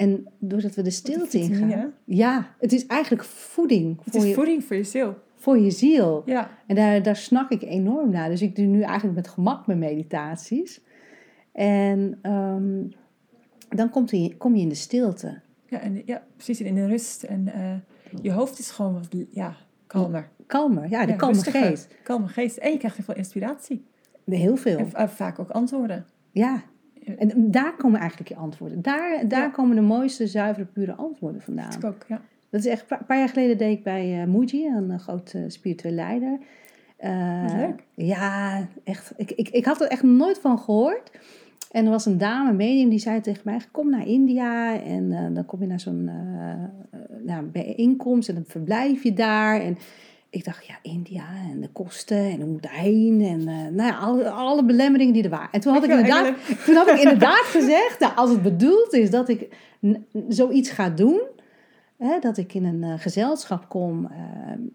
[0.04, 1.94] En doordat we de stilte ingaan.
[2.04, 5.16] Ja, het is eigenlijk voeding het voor, is je, voeding voor je ziel.
[5.36, 6.24] voor je ziel.
[6.26, 6.50] Ja.
[6.68, 8.30] En daar, daar snak ik enorm naar.
[8.30, 10.82] Dus ik doe nu eigenlijk met gemak mijn meditaties.
[11.52, 12.84] En ehm,
[13.70, 15.42] dan komt kom je in de stilte.
[15.68, 16.62] Ja, en, ja, precies.
[16.62, 17.24] In de rust.
[17.24, 17.76] En eh,
[18.22, 19.56] je hoofd is gewoon wat ja,
[19.88, 20.30] kalmer.
[20.46, 21.96] Kalmer, ja, de Ja, kalme geest.
[22.04, 22.58] Kalme geest.
[22.58, 23.86] En je krijgt heel veel inspiratie.
[24.26, 24.78] Heel veel.
[24.78, 26.06] En eh, vaak ook antwoorden.
[26.32, 26.64] Ja.
[27.18, 28.82] En daar komen eigenlijk je antwoorden.
[28.82, 29.50] Daar, daar Ja.
[29.50, 31.72] komen de mooiste, zuivere, pure antwoorden vandaan.
[31.74, 32.22] Ik ook, ja.
[32.50, 35.34] Dat is echt, een paar, jaar geleden deed ik bij eh Muji, een eh, groot
[35.34, 36.40] eh, spiritueel leider.
[37.56, 37.84] Leuk.
[37.94, 39.14] Ja, echt.
[39.18, 41.12] Ik, ik, ik had er echt nooit van gehoord.
[41.72, 44.82] En er was een dame, een medium, die zei tegen mij: Kom naar India.
[44.82, 46.10] En dan kom je naar zo'n
[47.52, 49.62] bijeenkomst en dan verblijf je daar.
[49.62, 49.78] En
[50.34, 53.22] ik dacht, ja, India en de kosten en hoe moet daarheen.
[53.22, 55.50] En eh, nou ja, alle, alle belemmeringen die er waren.
[55.52, 56.34] En toen had ik inderdaad,
[56.66, 59.48] toen had ik inderdaad gezegd: nou, Als het bedoeld is dat ik
[60.30, 61.22] zoiets ga doen.
[61.98, 64.18] Hè, dat ik in een eh, gezelschap kom eh,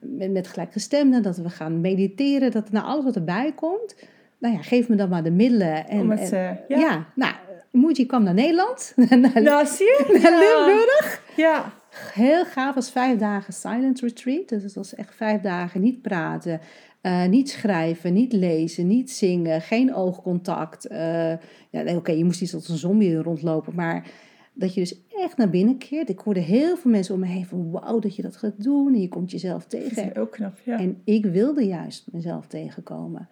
[0.00, 3.94] met, met gelijkgestemden, dat we gaan mediteren, dat nou alles wat erbij komt.
[4.38, 5.88] Nou ja, geef me dan maar de middelen.
[5.88, 6.78] En, het, en- ja.
[6.78, 7.06] ja.
[7.14, 10.18] nou, kwam naar Nederland, naar, Nou, zie je?
[10.22, 10.66] naar Ja.
[10.66, 11.22] Limburg.
[11.36, 11.72] Ja.
[12.12, 14.48] Heel gaaf, was vijf dagen silent retreat.
[14.48, 16.60] Dus het was echt vijf dagen niet praten,
[17.00, 20.86] eh, niet schrijven, niet lezen, niet zingen, geen oogcontact.
[20.86, 21.32] Eh,
[21.70, 24.10] ja, Oké, je moest niet als een zombie rondlopen, maar
[24.52, 26.08] dat je dus echt naar binnen keert.
[26.08, 28.94] Ik hoorde heel veel mensen om me heen van wauw dat je dat gaat doen
[28.94, 30.10] en je komt jezelf Dat tegen.
[30.10, 30.78] is ook knap, ja.
[30.78, 33.28] En ik wilde juist mezelf tegenkomen.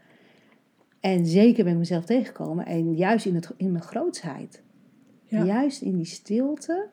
[1.01, 4.63] En zeker ben ik mezelf tegengekomen en juist in, het, in mijn grootsheid.
[5.25, 5.45] Ja.
[5.45, 6.89] Juist in die stilte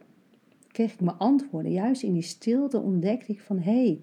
[0.73, 1.71] kreeg ik mijn antwoorden.
[1.71, 3.59] Juist in die stilte ontdekte ik van...
[3.59, 4.01] hé, hey,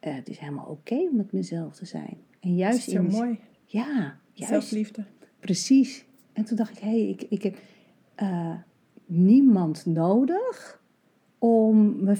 [0.00, 2.16] eh, het is helemaal oké om met mezelf te zijn.
[2.40, 3.18] En Dat juist is zo in die...
[3.18, 3.38] mooi.
[3.64, 4.52] Ja, juist.
[4.52, 5.04] Zelfliefde.
[5.40, 6.04] Precies.
[6.32, 7.58] En toen dacht ik, hé, hey, ik, ik heb
[8.14, 8.54] eh,
[9.06, 10.82] niemand nodig
[11.38, 12.16] om me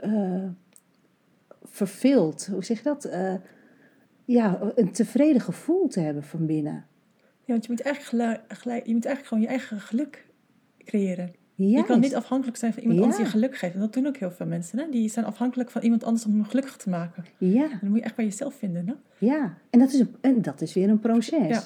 [0.00, 0.48] eh,
[1.62, 3.08] verveeld, hoe zeg je dat?
[4.24, 6.86] Ja, een tevreden gevoel te hebben van binnen.
[7.44, 8.40] Ja, want je moet eigenlijk,
[8.86, 10.26] je moet eigenlijk gewoon je eigen geluk
[10.78, 11.34] creëren.
[11.56, 13.04] Je kan niet afhankelijk zijn van iemand Ja.
[13.04, 13.74] anders die je geluk geeft.
[13.74, 14.78] En dat doen ook heel veel mensen.
[14.78, 14.84] Hè?
[14.90, 17.24] Die zijn afhankelijk van iemand anders om hem gelukkig te maken.
[17.38, 18.86] Ja, En dat moet je echt bij jezelf vinden.
[18.86, 18.94] Hè?
[19.26, 19.54] ja.
[19.70, 21.48] En dat is, een, en dat is weer een proces.
[21.48, 21.62] Ja.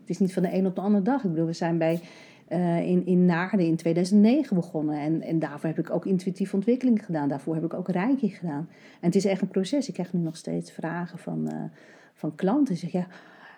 [0.00, 1.24] Het is niet van de een op de andere dag.
[1.24, 2.00] Ik bedoel, we zijn bij,
[2.48, 4.98] eh, in, in Naarden in 2009 begonnen.
[4.98, 7.28] En, en daarvoor heb ik ook intuïtieve ontwikkeling gedaan.
[7.28, 8.68] Daarvoor heb ik ook Reiki gedaan.
[9.00, 9.88] En het is echt een proces.
[9.88, 11.62] Ik krijg nu nog steeds vragen van, eh,
[12.14, 12.76] van klanten.
[12.76, 13.06] Zeg ja,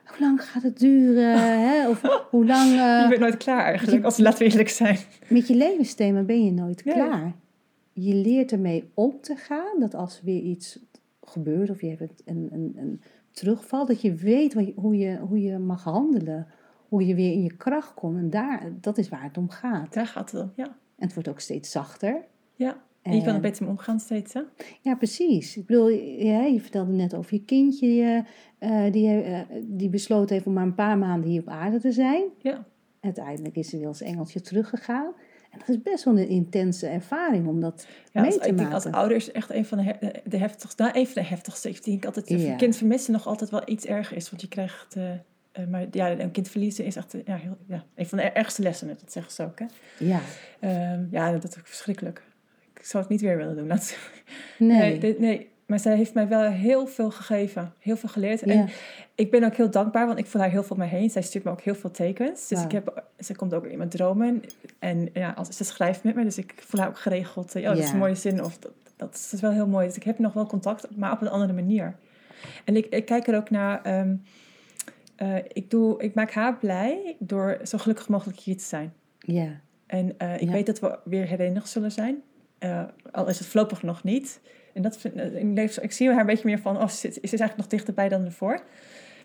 [0.05, 1.39] hoe lang gaat het duren?
[1.61, 1.89] hè?
[1.89, 2.71] Of hoe lang...
[2.71, 4.99] eh, je bent nooit klaar eigenlijk, als laten we eerlijk zijn.
[5.29, 6.95] Met je levensthema ben je nooit Nee.
[6.95, 7.33] klaar.
[7.93, 9.81] Je leert ermee om te gaan.
[9.81, 10.79] Dat als er weer iets
[11.23, 15.17] gebeurt of je hebt een, een, een terugval, dat je weet wat je- hoe, je,
[15.19, 16.47] hoe je mag handelen.
[16.89, 18.19] Hoe je weer in je kracht komt.
[18.19, 19.93] En daar, dat is waar het om gaat.
[19.95, 20.65] Daar gaat het om, ja.
[20.67, 20.73] En
[21.07, 22.17] het wordt ook steeds zachter.
[22.55, 22.77] ja.
[23.05, 24.41] En je kan er beter mee omgaan steeds, hè?
[24.81, 25.57] Ja, precies.
[25.57, 28.25] Ik bedoel, ja, je vertelde net over je kindje
[28.59, 31.93] eh, die, eh, die besloten heeft om maar een paar maanden hier op aarde te
[31.93, 32.23] zijn.
[32.39, 32.65] Ja.
[33.01, 35.13] Uiteindelijk is ze weer als engeltje teruggegaan.
[35.51, 38.57] En dat is best wel een intense ervaring om dat Ja, mee als, te ik
[38.57, 38.75] denk maken.
[38.75, 41.69] als ouder is echt een van de, he- de heftigste, nou, een van de heftigste.
[41.69, 42.57] Ik denk altijd, Ja.
[42.57, 44.31] kind vermissen nog altijd wel iets erger is.
[44.31, 47.57] Want je krijgt, eh, eh, maar ja, een kind verliezen is echt eh, ja, heel,
[47.67, 49.59] ja, een van de ergste lessen, dat zeggen ze ook.
[49.59, 49.67] Hè?
[49.99, 50.21] Ja,
[50.61, 52.23] Ehm, ja, dat is ook verschrikkelijk.
[52.85, 53.67] Ik zou het niet weer willen doen.
[53.67, 53.79] Nee.
[54.79, 58.43] nee, dit- nee, maar zij heeft mij wel heel veel gegeven, heel veel geleerd.
[58.43, 58.69] En
[59.15, 61.11] ik ben ook heel dankbaar, want ik voel haar heel veel om me heen.
[61.11, 62.49] Zij stuurt me ook heel veel tekens.
[62.49, 64.43] Dus ik heb, ze komt ook in mijn dromen.
[64.79, 67.53] En ja, als, ze schrijft met me, dus ik voel haar ook geregeld.
[67.53, 68.45] Ja, dat is een mooie zin.
[68.45, 69.87] Of dat, dat is wel heel mooi.
[69.87, 71.97] Dus ik heb nog wel contact, maar op een andere manier.
[72.65, 73.83] En ik, ik kijk er ook naar...
[73.83, 74.15] ehm,
[75.17, 78.93] eh, ik, doe, ik maak haar blij door zo gelukkig mogelijk hier te zijn.
[79.19, 79.61] ja.
[79.87, 80.51] En eh, ik Ja.
[80.53, 82.23] weet dat we weer herenigd zullen zijn.
[82.65, 84.41] Eh, al is het voorlopig nog niet.
[84.73, 87.21] En dat vind, eh, leven, ik zie haar een beetje meer van, oh, ze, is-
[87.21, 88.61] eigenlijk nog dichterbij dan ervoor.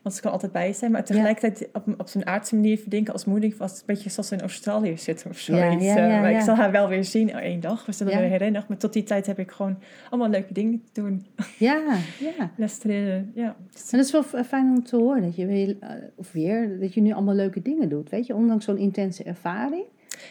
[0.02, 0.91] Want ze kan altijd bij je zijn.
[0.91, 4.28] Maar tegelijkertijd op, op zo'n aardse manier verdenken als moeder was het een beetje zoals
[4.28, 5.84] ze in Australië zitten of zoiets.
[5.86, 6.38] Ja, ja, Eh, ja, maar ja.
[6.38, 7.86] ik zal haar wel weer zien één dag.
[7.86, 8.67] We zullen weer herenigd.
[8.67, 9.78] Maar tot die tijd heb ik gewoon
[10.10, 11.25] allemaal leuke dingen te doen.
[11.58, 11.97] Ja,
[12.38, 12.52] ja.
[12.58, 13.45] Les trainen, ja.
[13.91, 15.75] En dat is wel fijn om te horen dat je weer,
[16.15, 18.10] of weer, dat je nu allemaal leuke dingen doet.
[18.10, 19.84] Weet je, ondanks zo'n intense ervaring.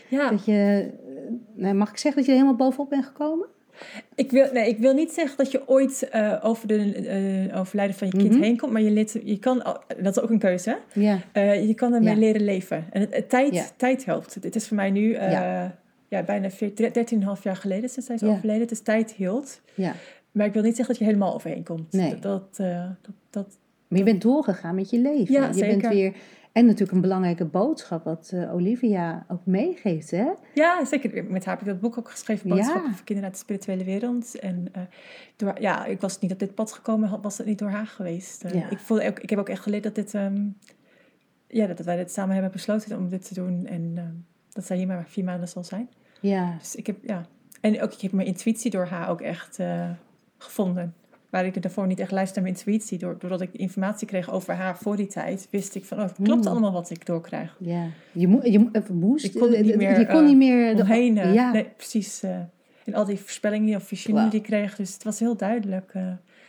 [0.09, 0.31] ja.
[0.31, 0.90] Dat je,
[1.74, 3.46] mag ik zeggen dat je er helemaal bovenop bent gekomen?
[4.14, 6.92] Ik wil, nee, ik wil niet zeggen dat je ooit eh, over de
[7.50, 8.42] eh, overlijden van je kind Mhm.
[8.42, 9.62] heen komt, maar je, leert, je kan,
[10.02, 10.78] dat is ook een keuze?
[10.92, 12.18] Ja, Eh, je kan ermee Ja.
[12.20, 12.84] leren leven.
[12.90, 13.64] En het, het tijd, Ja.
[13.76, 14.34] tijd helpt.
[14.40, 15.76] Het is voor mij nu Ja.
[16.08, 16.22] ja.
[16.22, 18.66] bijna 14 13,5 jaar geleden sinds hij is overleden.
[18.66, 19.60] Dus tijd hield.
[19.74, 19.92] ja.
[20.32, 21.92] Maar ik wil niet zeggen dat je helemaal overheen komt.
[21.92, 22.10] Nee.
[22.18, 22.22] Dat,
[22.56, 22.56] dat,
[23.02, 25.34] dat, dat, Maar je bent doorgegaan met je leven.
[25.34, 25.78] Ja, je zeker.
[25.78, 26.12] bent weer,
[26.59, 30.31] en natuurlijk een belangrijke boodschap wat eh, Olivia ook meegeeft, hè?
[30.55, 31.25] ja, zeker.
[31.25, 32.49] Met haar heb ik dat boek ook geschreven.
[32.49, 32.55] Ja.
[32.55, 34.38] Boodschappen voor kinderen uit de spirituele wereld.
[34.38, 34.83] En eh,
[35.37, 38.44] door, ja, ik was niet op dit pad gekomen, was het niet door haar geweest.
[38.44, 38.71] Eh, Ja.
[38.71, 40.14] ik, voelde ook, ik heb ook echt geleerd dat dit...
[40.14, 40.47] ehm,
[41.47, 43.66] ja, dat wij dit samen hebben besloten om dit te doen.
[43.66, 44.14] En ehm,
[44.53, 45.90] dat zij hier maar vier maanden zal zijn.
[46.21, 47.27] Ja, Dus ik heb, ja.
[47.61, 49.59] En ook, ik heb mijn intuïtie door haar ook echt
[50.38, 50.94] gevonden.
[51.30, 52.98] Waar ik daarvoor niet echt luisterde naar mijn intuïtie.
[52.98, 56.16] Door, doordat ik informatie kreeg over haar voor die tijd, wist ik van, oh, het
[56.22, 56.50] klopt Mm.
[56.50, 57.56] allemaal wat ik doorkrijg.
[57.60, 57.86] ja.
[58.12, 60.36] Je, mo je eh, moest, Ik kon het niet eh, meer, je kon eh, niet
[60.36, 62.22] meer Omheen, eh, ja, nee, precies.
[62.22, 62.36] eh,
[62.84, 64.76] en al die voorspellingen of visioenen die ik kreeg.
[64.76, 65.92] Dus het was heel duidelijk.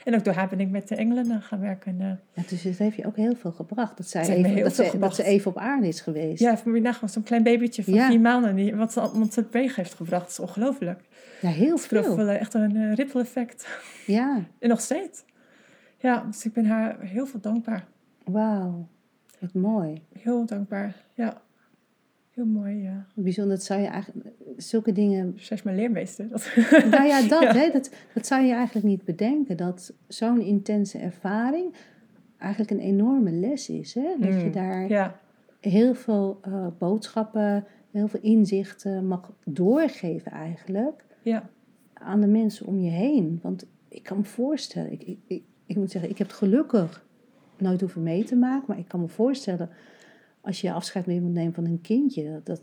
[0.09, 0.13] Eh.
[0.13, 1.95] en ook door haar ben ik met de engelen eh, gaan werken.
[2.01, 2.07] eh.
[2.33, 3.97] Ja, dus het heeft je ook heel veel gebracht.
[3.97, 6.39] Dat, zij even, dat, ze, dat ze even op aarde is geweest.
[6.39, 8.09] ja, voor mij nagaan, zo'n klein babytje van Ja.
[8.09, 8.55] vier maanden.
[8.55, 10.21] Die, wat ze allemaal tot weeg heeft gebracht.
[10.23, 11.01] Dat is ongelooflijk.
[11.41, 12.27] Ja, heel veel.
[12.29, 13.67] echt een eh, ripple effect.
[14.05, 15.23] Ja, En nog steeds.
[15.97, 17.85] Ja, dus ik ben haar heel veel dankbaar.
[18.23, 18.87] wauw.
[19.39, 20.01] Wat mooi.
[20.19, 20.95] Heel dankbaar.
[21.13, 21.41] Ja.
[22.39, 23.05] Heel mooi, ja.
[23.13, 24.27] Bijzonder, dat zou je eigenlijk...
[24.57, 25.37] Zulke dingen...
[25.49, 26.29] Is mijn leermeester.
[26.29, 26.51] Dat,
[26.91, 27.53] Nou ja, dat, Ja.
[27.53, 29.57] Hè, dat, dat zou je eigenlijk niet bedenken.
[29.57, 31.73] Dat zo'n intense ervaring
[32.37, 33.93] eigenlijk een enorme les is.
[33.93, 34.15] Hè?
[34.19, 35.19] Dat je Mm, daar ja,
[35.59, 41.49] heel veel eh, boodschappen, heel veel inzichten mag doorgeven eigenlijk ja.
[41.93, 43.39] aan de mensen om je heen.
[43.41, 47.05] Want ik kan me voorstellen, ik, ik, ik, ik moet zeggen, ik heb het gelukkig
[47.57, 49.69] nooit hoeven mee te maken, maar ik kan me voorstellen
[50.41, 52.61] als je afscheid met iemand neemt van een kindje, dat, dat,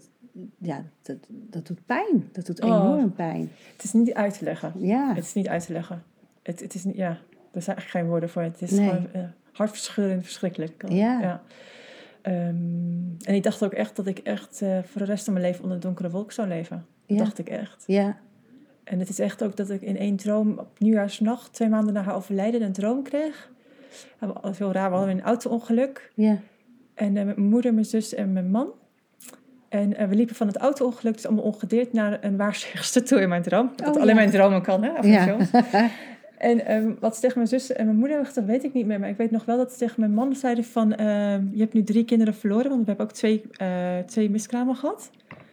[0.58, 2.28] ja, dat, dat doet pijn.
[2.32, 2.68] Dat doet Oh.
[2.68, 3.50] enorm pijn.
[3.72, 4.72] Het is niet uit te leggen.
[4.78, 6.02] Ja, Het is niet uit te leggen.
[6.42, 7.08] Het, het is niet, ja,
[7.52, 8.42] er zijn eigenlijk geen woorden voor.
[8.42, 8.88] Het is Nee.
[8.88, 9.22] gewoon uh,
[9.52, 10.84] hartverscheurend verschrikkelijk.
[10.88, 11.42] Ja.
[12.22, 12.34] Ehm,
[13.24, 15.60] en ik dacht ook echt dat ik echt uh, voor de rest van mijn leven
[15.62, 16.86] onder een donkere wolk zou leven.
[17.06, 17.16] Ja.
[17.16, 17.84] dacht ik echt.
[17.86, 18.16] ja,
[18.84, 22.02] En het is echt ook dat ik in één droom op nieuwjaarsnacht, twee maanden na
[22.02, 23.50] haar overlijden, een droom kreeg.
[24.20, 26.10] Dat was heel raar, we hadden een auto-ongeluk.
[26.14, 26.38] ja,
[26.96, 28.68] En eh, met mijn moeder, mijn zus en mijn man.
[29.68, 33.28] En eh, we liepen van het auto-ongeluk, dus allemaal ongedeerd, naar een waarzegster toe in
[33.28, 33.70] mijn droom.
[33.76, 34.14] Dat Oh, alleen ja.
[34.14, 34.90] mijn dromen kan, hè?
[34.90, 35.36] af en ja.
[35.36, 35.62] toe.
[36.36, 38.86] En ehm, wat ze tegen mijn zus en mijn moeder hebben gezegd, weet ik niet
[38.86, 39.00] meer.
[39.00, 40.94] Maar ik weet nog wel dat ze tegen mijn man zeiden van...
[40.94, 44.76] ehm, je hebt nu drie kinderen verloren, want we hebben ook twee, eh, twee miskramen
[44.76, 45.10] gehad.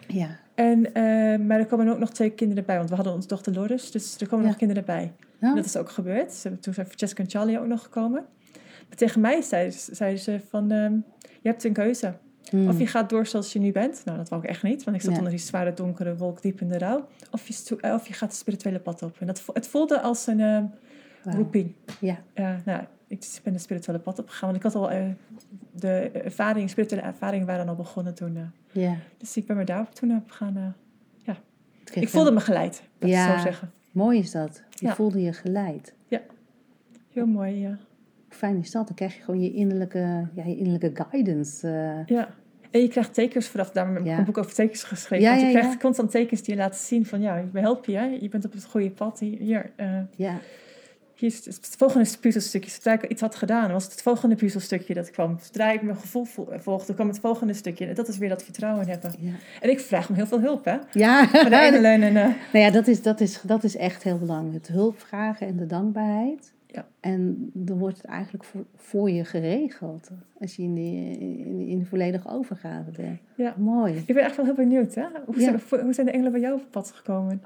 [0.07, 0.27] Ja.
[0.55, 1.03] En, eh,
[1.39, 3.91] maar er komen ook nog twee kinderen bij, want we hadden onze dochter Loris.
[3.91, 4.49] Dus er komen Ja.
[4.51, 5.11] nog kinderen bij.
[5.39, 5.49] Ja.
[5.49, 6.41] En dat is ook gebeurd.
[6.61, 8.25] Toen zijn Francesca en Charlie ook nog gekomen.
[8.87, 10.93] Maar tegen mij zeiden, ze- zeiden ze van, ehm,
[11.43, 12.13] je hebt een keuze.
[12.49, 12.67] Hmm.
[12.69, 14.01] Of je gaat door zoals je nu bent.
[14.05, 15.17] Nou, dat wou ik echt niet, want ik zat Ja.
[15.17, 17.07] onder die zware donkere wolk diep in de rouw.
[17.31, 19.15] Of je, eh, of je gaat het spirituele pad op.
[19.19, 20.71] En dat, het voelde als een Wauw.
[21.23, 21.73] roeping.
[21.99, 22.17] Ja.
[22.33, 24.51] Ja, nou, ik ben het spirituele pad opgegaan.
[24.51, 25.05] Want ik had al eh,
[25.71, 28.35] de ervaring, spirituele ervaringen waren al begonnen toen.
[28.37, 28.81] eh.
[28.83, 28.95] Ja.
[29.17, 30.57] dus ik ben me daarop toen op gaan.
[30.57, 30.63] eh,
[31.83, 33.39] kreeg ik voelde me geleid, dat Ja.
[33.41, 33.71] zeggen.
[33.91, 34.61] Mooi is dat.
[34.69, 34.95] Je Ja.
[34.95, 35.93] voelde je geleid.
[37.11, 37.77] Heel mooi, ja.
[38.33, 38.85] Hoe fijn is dat?
[38.87, 41.67] Dan krijg je gewoon je innerlijke, ja, je innerlijke guidance.
[41.67, 42.15] eh.
[42.15, 42.27] ja.
[42.71, 43.71] En je krijgt tekens vooraf.
[43.71, 44.17] Daarom heb ik Ja.
[44.17, 45.25] een boek over tekens geschreven.
[45.25, 45.77] Ja, want je ja, krijgt ja.
[45.79, 47.21] constant tekens die je laten zien van...
[47.21, 48.17] Ja, we helpen je.
[48.21, 49.19] Je bent op het goede pad.
[49.19, 50.37] Hier, eh, ja.
[51.15, 52.69] hier is het volgende puzzelstukje.
[52.69, 55.37] Zodra ik iets had gedaan, was het het volgende puzzelstukje dat kwam.
[55.41, 57.85] Zodra ik mijn gevoel vo- volgde, kwam het volgende stukje.
[57.85, 59.11] En dat is weer dat vertrouwen hebben.
[59.19, 59.31] Ja.
[59.61, 60.77] En ik vraag om heel veel hulp, hè.
[60.91, 62.03] Ja, Van de en...
[62.03, 62.33] eh, nou
[62.65, 64.53] ja, dat is, dat, is, dat is echt heel belangrijk.
[64.53, 66.51] Het hulp vragen en de dankbaarheid.
[66.73, 66.87] Ja.
[66.99, 70.09] En dan wordt het eigenlijk voor, voor je geregeld.
[70.39, 70.81] Als je in de,
[71.19, 73.19] in in de volledige overgave bent.
[73.35, 73.55] Ja.
[73.57, 73.93] Mooi.
[74.05, 75.05] ik ben echt wel heel benieuwd, hè.
[75.25, 75.57] Hoe, Ja.
[75.69, 77.41] zijn, hoe zijn de engelen bij jou op pad gekomen?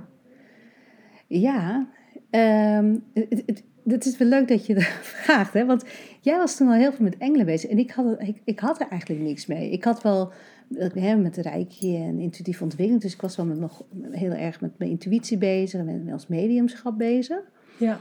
[1.28, 1.88] Ja,
[2.30, 5.54] ehm, het, het, het is wel leuk dat je dat vraagt.
[5.54, 5.66] Hè?
[5.66, 5.84] Want
[6.22, 7.70] jij was toen al heel veel met engelen bezig.
[7.70, 9.72] En ik had, er- ik, ik had er eigenlijk niks mee.
[9.72, 10.32] Ik had wel
[10.78, 13.02] eh, hè, met rijkje en intuïtieve ontwikkeling.
[13.02, 15.80] Dus ik was wel met, nog heel erg met mijn intuïtie bezig.
[15.80, 17.40] En met, ons mediumschap bezig.
[17.78, 18.00] Ja.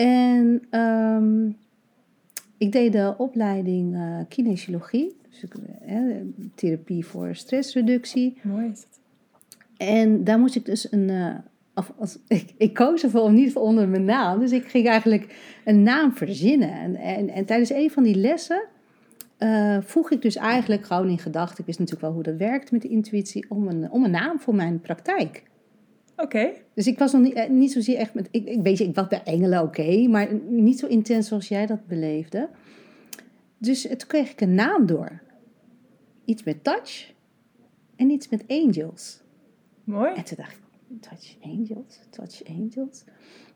[0.00, 1.48] En ehm,
[2.56, 5.16] ik deed de opleiding eh, kinesiologie.
[5.30, 5.54] Dus ik,
[5.86, 5.96] eh,
[6.54, 8.38] therapie voor stressreductie.
[8.42, 8.98] Mooi is het.
[9.76, 11.10] En daar moest ik dus een.
[11.10, 11.34] eh,
[11.74, 14.40] of, als, ik, ik koos ervoor om niet onder mijn naam.
[14.40, 16.72] Dus ik ging eigenlijk een naam verzinnen.
[16.72, 18.62] En, en, en tijdens een van die lessen
[19.80, 21.58] vroeg ik dus eigenlijk gewoon in gedachten.
[21.58, 23.46] Ik wist natuurlijk wel hoe dat werkt met de intuïtie.
[23.48, 25.42] Om een, om een naam voor mijn praktijk.
[26.22, 26.52] Oké.
[26.74, 28.28] Dus ik was nog niet, eh, niet zozeer echt met.
[28.30, 30.08] Ik, ik weet je, ik was bij engelen oké.
[30.08, 32.48] maar niet zo intens zoals jij dat beleefde.
[33.58, 35.22] Dus toen kreeg ik een naam door.
[36.24, 37.12] Iets met touch
[37.96, 39.20] en iets met angels.
[39.84, 40.14] Mooi.
[40.14, 40.62] En toen dacht ik,
[41.00, 43.04] Touch Angels, Touch Angels.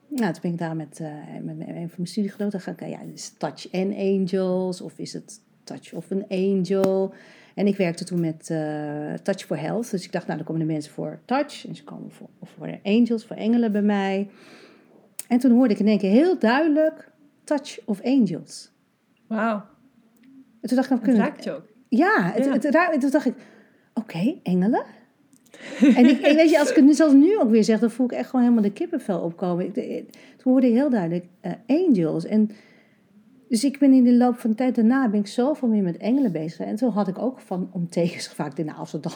[0.09, 1.13] Nou, toen ben ik daar met, eh,
[1.43, 2.99] met, met een van mijn studiegenoten gaan kijken.
[2.99, 7.15] Ja, is het Touch and Angels of is het Touch of an Angel?
[7.55, 9.91] En ik werkte toen met eh, Touch for Health.
[9.91, 11.67] Dus ik dacht, nou, dan komen de mensen voor Touch.
[11.67, 14.29] En ze komen voor, of voor Angels, voor engelen bij mij.
[15.29, 17.11] En toen hoorde ik in één keer heel duidelijk
[17.45, 18.71] Touch of Angels.
[19.27, 19.63] Wauw.
[20.61, 21.67] En toen dacht ik, nou, kunnen, raakt je ook.
[21.89, 22.53] ja, het, Ja.
[22.91, 23.35] Het, toen dacht ik,
[23.95, 24.85] oké, engelen.
[25.81, 28.07] en ik, weet je, als ik het nu zelfs nu ook weer zeg, dan voel
[28.07, 29.65] ik echt gewoon helemaal de kippenvel opkomen.
[29.67, 32.25] Ik, ik- toen hoorde ik heel duidelijk eh, angels.
[32.25, 32.51] En
[33.55, 35.97] dus ik ben in de loop van de tijd daarna ben ik zoveel meer met
[35.97, 36.67] engelen bezig.
[36.67, 39.13] En toen had ik ook van om tekens gevraagd, nou, als het dan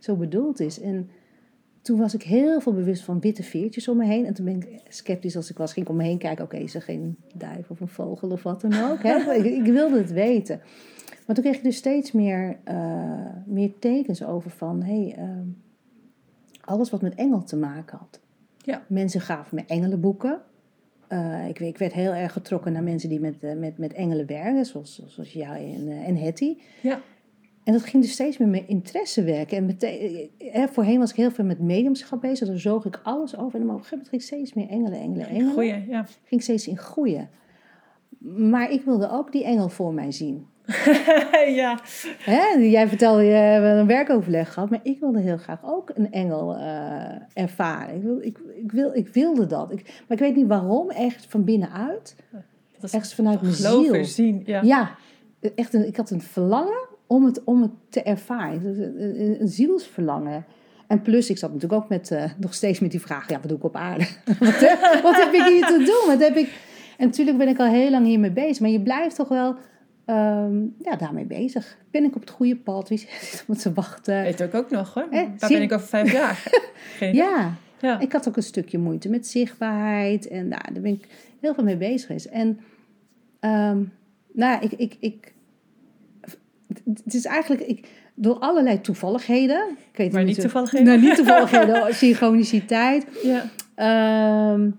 [0.00, 0.80] zo bedoeld is.
[0.80, 1.10] En
[1.82, 4.26] toen was ik heel veel bewust van witte veertjes om me heen.
[4.26, 6.44] En toen ben ik sceptisch als ik was, ging ik om me heen kijken.
[6.44, 9.02] Oké, is er geen duif of een vogel of wat dan ook?
[9.02, 9.32] Hè?
[9.38, 10.60] ik, ik wilde het weten.
[11.26, 14.82] Maar toen kreeg ik dus steeds meer, eh, meer tekens over van...
[14.82, 15.48] Hey, ehm,
[16.60, 18.20] alles wat met engel te maken had.
[18.58, 18.82] Ja.
[18.88, 20.40] Mensen gaven me engelenboeken.
[21.08, 24.26] Eh, ik, ik werd heel erg getrokken naar mensen die met, eh, met, met engelen
[24.26, 24.64] werken.
[24.66, 26.56] Zoals, zoals jij en, eh, en Hetty.
[26.82, 27.00] Ja.
[27.64, 29.56] En dat ging dus steeds meer met interesse werken.
[29.56, 32.48] En mete- eh, voorheen was ik heel veel met mediumschap bezig.
[32.48, 33.60] Daar zoog ik alles over.
[33.60, 35.52] En op een gegeven moment ging ik steeds meer engelen, engelen, engelen.
[35.52, 36.06] Goeie, ja.
[36.24, 37.28] Ging steeds in groeien.
[38.36, 40.46] Maar ik wilde ook die engel voor mij zien.
[41.60, 41.78] ja.
[42.18, 42.46] Hè?
[42.58, 44.70] Jij vertelde, je hebt een werkoverleg gehad.
[44.70, 47.94] Maar ik wilde heel graag ook een engel eh, ervaren.
[47.94, 49.72] Ik, wil, ik, ik, wil, ik wilde dat.
[49.72, 50.90] Ik, maar ik weet niet waarom.
[50.90, 52.16] Echt van binnenuit.
[52.30, 54.04] Dat is Echt vanuit mijn ziel.
[54.04, 54.42] zien.
[54.46, 54.62] Ja.
[54.62, 54.94] Ja,
[55.54, 58.62] echt een, ik had een verlangen om het, om het te ervaren.
[58.62, 60.44] Dus Een, een, een zielsverlangen.
[60.86, 63.48] En plus, ik zat natuurlijk ook met, eh, nog steeds met die vraag, ja, wat
[63.48, 64.06] doe ik op aarde?
[64.40, 66.16] wat, heb, wat heb ik hier te doen?
[66.16, 66.48] Wat heb ik...
[66.98, 69.56] En natuurlijk ben ik al heel lang hiermee bezig, maar je blijft toch wel
[70.04, 71.76] ehm, ja, daarmee bezig.
[71.90, 72.88] Ben ik op het goede pad?
[72.88, 74.22] Wie zit op te wachten?
[74.22, 75.06] Weet ik ook nog hoor.
[75.10, 76.42] Eh, zie- ben ik over vijf jaar?
[76.98, 77.14] Geen.
[77.14, 78.00] Ja, ja.
[78.00, 80.28] ik had ook een stukje moeite met zichtbaarheid.
[80.28, 81.08] En nou, daar ben ik
[81.40, 82.26] heel veel mee bezig geweest.
[82.26, 82.60] En
[83.40, 83.82] ehm,
[84.32, 85.32] nou, ik, ik, ik,
[87.04, 89.76] het is eigenlijk ik, door allerlei toevalligheden.
[89.90, 90.86] Ik weet Maar niet toevalligheden?
[90.86, 93.06] Nou, niet toevalligheden, synchroniciteit.
[93.22, 93.50] Ja.
[93.74, 94.70] Ehm,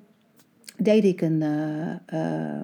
[0.78, 2.62] deed ik een, eh, eh,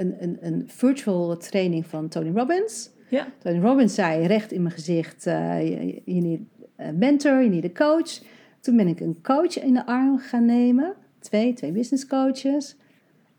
[0.00, 2.90] een, een, een virtual training van Tony Robbins.
[3.08, 3.26] Ja.
[3.38, 5.68] Tony Robbins zei recht in mijn gezicht, eh,
[6.04, 6.40] je, need
[6.76, 8.22] een mentor, je need een coach.
[8.60, 10.94] Toen ben ik een coach in de arm gaan nemen.
[11.18, 12.76] twee, twee business coaches.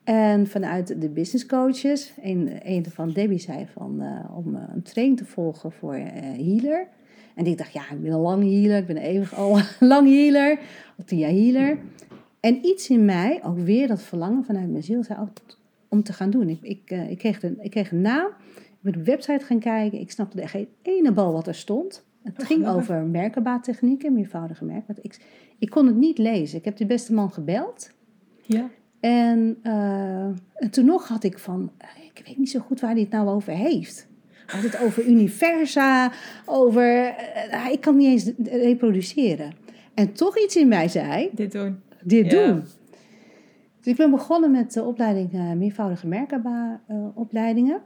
[0.03, 4.81] En vanuit de business coaches, een, een van Debbie zei van, eh, om eh, een
[4.81, 6.87] training te volgen voor healer.
[7.35, 9.59] En ik dacht, ja, ik ben een lang healer, ik ben eeuwig al
[9.93, 10.59] lang healer,
[10.97, 11.77] al tien jaar healer.
[12.39, 15.27] En iets in mij, ook weer dat verlangen vanuit mijn ziel, zei, oh,
[15.91, 16.49] om te gaan doen.
[16.49, 19.59] Ik, ik, ik, kreeg een, ik kreeg een naam, ik ben op de website gaan
[19.59, 22.03] kijken, ik snapte er geen ene bal wat er stond.
[22.23, 24.95] Het Oh, ging over merkenbaattechnieken, meervoudige merken.
[25.01, 25.19] Ik,
[25.59, 26.57] ik kon het niet lezen.
[26.57, 27.89] Ik heb de beste man gebeld.
[28.45, 28.69] Ja.
[28.99, 30.23] En, eh,
[30.53, 33.09] en toen nog had ik van, eh, ik weet niet zo goed waar hij het
[33.11, 34.07] nou over heeft.
[34.45, 36.11] Hij had het over universa,
[36.45, 37.05] over,
[37.51, 38.31] eh, ik kan niet eens
[38.61, 39.53] reproduceren.
[39.93, 41.79] En toch iets in mij zei, Dit doen.
[42.03, 42.47] dit Ja.
[42.47, 42.63] doen.
[43.81, 47.81] Dus ik ben begonnen met de opleiding eh, meervoudige merkenba-opleidingen.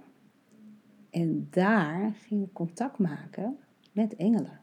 [1.09, 3.57] en daar ging ik contact maken
[3.91, 4.59] met engelen.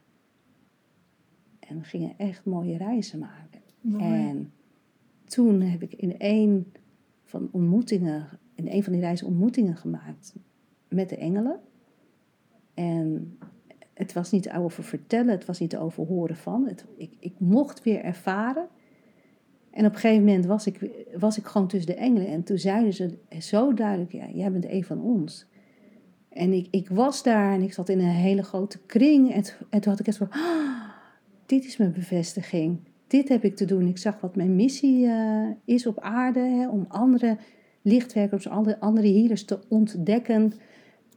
[1.60, 3.60] En we gingen echt mooie reizen maken.
[3.80, 4.04] Mooi.
[4.04, 4.52] En
[5.24, 6.72] toen heb ik in een
[7.24, 10.34] van ontmoetingen, in een van die reizen ontmoetingen gemaakt
[10.88, 11.60] met de engelen.
[12.74, 13.38] En
[13.94, 16.66] het was niet over vertellen, het was niet over horen van.
[16.66, 18.68] Het, ik, ik mocht weer ervaren.
[19.72, 22.26] En op een gegeven moment was ik, was ik gewoon tussen de engelen.
[22.26, 25.46] En toen zeiden ze zo duidelijk, ja, jij bent een van ons.
[26.28, 29.32] En ik, ik was daar en ik zat in een hele grote kring.
[29.32, 30.88] En, toen- en toen had ik echt van, "Ah,
[31.46, 32.78] dit is mijn bevestiging.
[33.06, 33.86] Dit heb ik te doen.
[33.86, 36.40] Ik zag wat mijn missie eh, is op aarde.
[36.40, 37.36] Hè, om andere
[37.82, 40.52] lichtwerkers, andere, andere healers te ontdekken.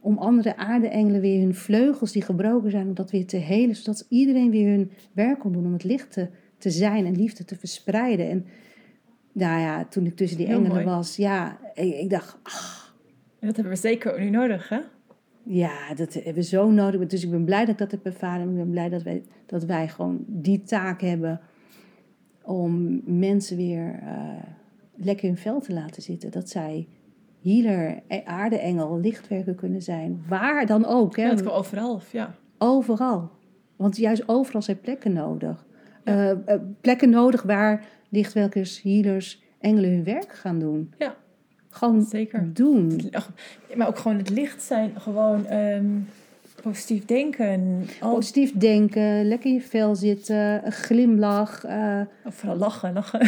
[0.00, 3.76] Om andere aardeengelen weer hun vleugels die gebroken zijn, om dat weer te helen.
[3.76, 6.28] Zodat iedereen weer hun werk kon doen om het licht te,
[6.58, 8.30] te zijn en liefde te verspreiden.
[8.30, 8.46] En
[9.32, 10.86] nou ja, toen ik tussen die Heel engelen mooi.
[10.86, 12.36] was, ja, ik, ik dacht,
[13.38, 14.78] En dat hebben we zeker nu nodig, hè?
[15.42, 17.06] ja, dat hebben we zo nodig.
[17.06, 18.42] Dus ik ben blij dat ik dat heb ervaren.
[18.42, 21.40] En ik ben blij dat wij, dat wij gewoon die taak hebben
[22.42, 24.42] om mensen weer eh,
[24.94, 26.30] lekker in vel te laten zitten.
[26.30, 26.86] Dat zij
[27.42, 30.24] healer, eh, aardeengel, lichtwerker kunnen zijn.
[30.28, 31.16] Waar dan ook.
[31.16, 31.22] Hè?
[31.22, 32.00] Ja, het kan overal.
[32.12, 32.34] Ja.
[32.58, 33.30] Overal.
[33.76, 35.65] Want juist overal zijn plekken nodig.
[36.06, 40.92] Eh, eh, plekken nodig waar lichtwerkers, healers, engelen hun werk gaan doen.
[40.98, 41.14] Ja.
[41.70, 42.50] Gewoon Zeker.
[42.52, 43.10] doen.
[43.74, 45.00] Maar ook gewoon het licht zijn.
[45.00, 45.84] Gewoon ehm,
[46.62, 47.86] positief denken.
[48.00, 51.64] Al, Positief denken, lekker in je vel zitten, een glimlach.
[51.64, 52.92] eh, of vooral lachen.
[52.92, 53.20] Lachen.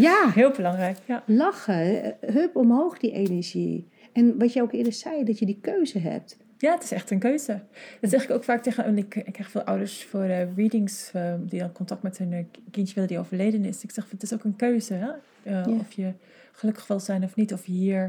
[0.00, 0.98] ja, Heel belangrijk.
[1.04, 1.22] Ja.
[1.26, 2.14] lachen.
[2.20, 3.88] Hup omhoog die energie.
[4.12, 6.36] En wat je ook eerder zei, dat je die keuze hebt.
[6.64, 7.60] Ja, het is echt een keuze.
[8.00, 8.84] Dat zeg ik ook vaak tegen...
[8.84, 11.10] en Ik, ik krijg veel ouders voor eh, readings...
[11.12, 13.82] eh, die dan contact met hun eh, kindje willen die overleden is.
[13.82, 14.94] Ik zeg, het is ook een keuze.
[14.94, 15.08] Hè?
[15.42, 15.76] Eh, Ja.
[15.80, 16.12] Of je
[16.52, 17.52] gelukkig wil zijn of niet.
[17.52, 18.02] Of je hier...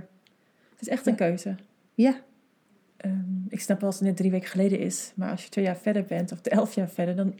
[0.71, 1.55] Het is echt een keuze.
[1.93, 2.21] Ja,
[2.97, 3.13] Ehm,
[3.49, 5.77] ik snap wel als het net drie weken geleden is, maar als je twee jaar
[5.77, 7.39] verder bent of elf jaar verder, dan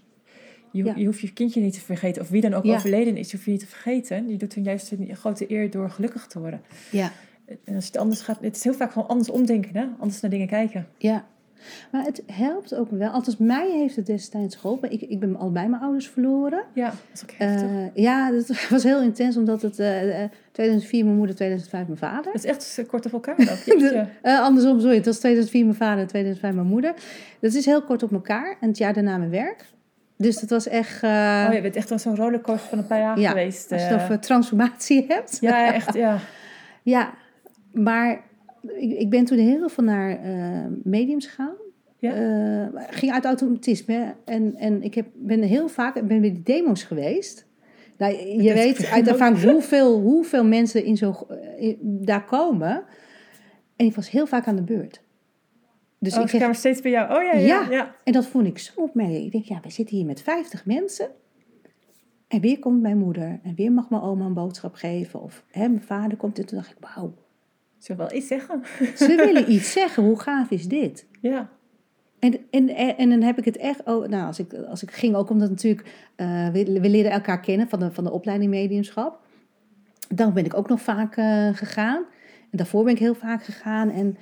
[0.71, 0.93] je, Ja.
[0.95, 2.21] je hoeft je kindje niet te vergeten.
[2.21, 4.29] Of wie dan ook overleden is, je hoeft je niet te vergeten.
[4.29, 6.61] Je doet hun juist een grote eer door gelukkig te worden.
[6.91, 7.11] ja,
[7.45, 9.85] En als je het anders gaat, het is heel vaak gewoon anders omdenken, hè?
[9.99, 10.87] anders naar dingen kijken.
[10.97, 11.25] ja.
[11.91, 13.09] Maar het helpt ook wel.
[13.09, 14.91] Althans, mij heeft het destijds geholpen.
[14.91, 16.63] Ik, ik ben allebei mijn ouders verloren.
[16.73, 17.67] Ja, dat is ook heftig.
[17.69, 21.97] Eh, ja, dat was heel intens, omdat het eh, eh, 2004 mijn moeder, 2005 mijn
[21.99, 22.23] vader.
[22.23, 23.35] dat is echt eh, kort op elkaar.
[24.21, 24.95] Eh, andersom, sorry.
[24.95, 26.93] Het was 2004 mijn vader en 2005 mijn moeder.
[27.39, 28.57] Dat is heel kort op elkaar.
[28.61, 29.65] En het jaar daarna mijn werk.
[30.17, 31.03] Dus dat was echt...
[31.03, 33.71] eh, Oh, je bent echt wel zo'n rollercoaster van een paar jaar Ja, geweest.
[33.71, 33.93] als je eh.
[33.93, 35.37] het over transformatie hebt.
[35.41, 36.17] ja, echt, ja.
[36.83, 37.13] Ja,
[37.75, 38.23] maar
[38.77, 41.55] ik, ik ben toen heel veel naar eh, mediums gegaan.
[41.97, 42.13] Ja?
[42.13, 44.15] Eh, ging uit automatisme.
[44.25, 47.45] En, en ik heb, ben heel vaak ben bij die demo's geweest.
[47.97, 52.83] Nou, je Dat weet uit ervaring hoeveel, hoeveel mensen in zo, eh, in- daar komen.
[53.75, 55.01] En ik was heel vaak aan de beurt.
[55.99, 57.15] Dus oh, ik kreeg- kwamen steeds bij jou.
[57.17, 57.45] Oh ja, ja.
[57.61, 57.69] Ja.
[57.71, 57.95] ja.
[58.03, 59.23] en dat vond ik zo opmerkelijk.
[59.25, 61.07] Ik denk, ja, we zitten hier met 50 mensen.
[62.27, 63.39] En weer komt mijn moeder.
[63.43, 65.21] En weer mag mijn oma een boodschap geven.
[65.21, 66.39] Of hè, mijn vader komt.
[66.39, 67.13] En toen dacht ik, wauw.
[67.77, 68.63] Ze wil wel iets zeggen.
[68.95, 70.03] Ze willen iets zeggen.
[70.03, 71.05] Hoe gaaf is dit?
[71.21, 71.49] Ja.
[72.19, 73.83] En, en, en dan heb ik het echt...
[73.85, 75.91] Oh, nou, als ik, als ik ging ook omdat natuurlijk...
[76.15, 79.19] eh, we, we leren elkaar kennen van de, van de opleiding mediumschap.
[80.09, 82.03] Dan ben ik ook nog vaak eh, gegaan.
[82.51, 83.89] En daarvoor ben ik heel vaak gegaan.
[83.89, 84.17] En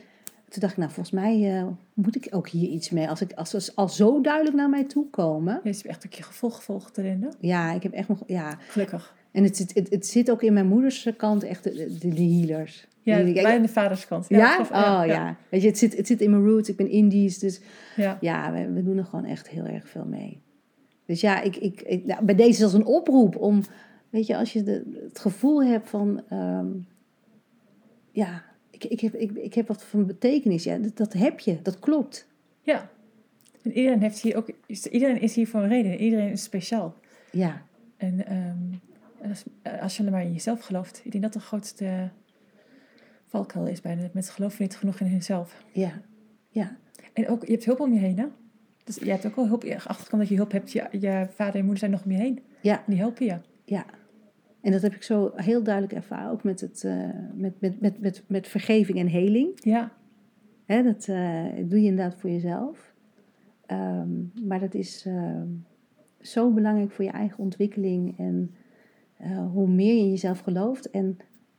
[0.50, 3.10] toen dacht ik, nou, volgens mij eh, moet ik ook hier iets mee.
[3.10, 5.60] Als, ik, als ze al zo duidelijk naar mij toe komen...
[5.64, 7.30] Je hebt echt ook je gevolg gevolgd erin, hè?
[7.40, 8.24] Ja, ik heb echt nog...
[8.28, 9.16] Ja, Gelukkig.
[9.32, 12.24] en het, zit- het, het zit ook in mijn moeders kant echt de, de, de
[12.24, 12.88] healers.
[13.04, 14.30] Ja, bij de vaderskant.
[14.30, 14.52] Ja?
[14.54, 15.38] geloof- Oh ja.
[15.50, 16.70] Weet je, het zit, het zit in mijn roots.
[16.70, 17.62] Ik ben Indisch, dus
[17.96, 18.18] ja.
[18.22, 20.42] ja, we, we doen er gewoon echt heel erg veel mee.
[21.06, 23.62] Dus ja, ik, ik, ik, nou, bij deze is als een oproep om,
[24.10, 26.68] weet je, als je de, het gevoel hebt van, ehm,
[28.12, 30.64] ja, ik, ik, heb, ik, ik heb wat van betekenis.
[30.64, 32.28] Ja, dat, dat heb je, dat klopt.
[32.62, 32.90] Ja.
[33.62, 35.98] En iedereen, heeft hier ook, is- iedereen is hier voor een reden.
[36.00, 36.96] Iedereen is speciaal.
[37.32, 37.62] Ja,
[37.98, 39.44] En ehm, Als,
[39.82, 41.02] als je alleen maar in jezelf gelooft.
[41.04, 42.10] Ik denk dat de grootste
[43.34, 44.02] valkuil is bijna.
[44.02, 45.64] Dat mensen geloven niet genoeg in hunzelf.
[45.72, 46.02] Ja,
[46.50, 46.78] ja,
[47.14, 48.26] En ook, je hebt hulp om je heen, hè?
[48.84, 49.64] Dus je hebt ook wel hulp.
[49.64, 50.72] Achterkomt dat je hulp hebt.
[50.72, 52.40] Je, je vader en moeder zijn nog om je heen.
[52.62, 53.38] ja, die helpen je.
[53.66, 53.86] ja.
[54.62, 58.00] En dat heb ik zo heel duidelijk ervaren, ook met, het, eh, met, met, met,
[58.00, 59.50] met, met vergeving en heling.
[59.56, 59.92] Ja,
[60.66, 62.94] Hè, dat eh, doe je inderdaad voor jezelf.
[63.66, 64.10] Ehm,
[64.48, 65.48] maar dat is ehm,
[66.22, 68.18] zo belangrijk voor je eigen ontwikkeling.
[68.18, 68.56] En
[69.18, 70.90] eh, hoe meer je in jezelf gelooft.
[70.90, 71.18] En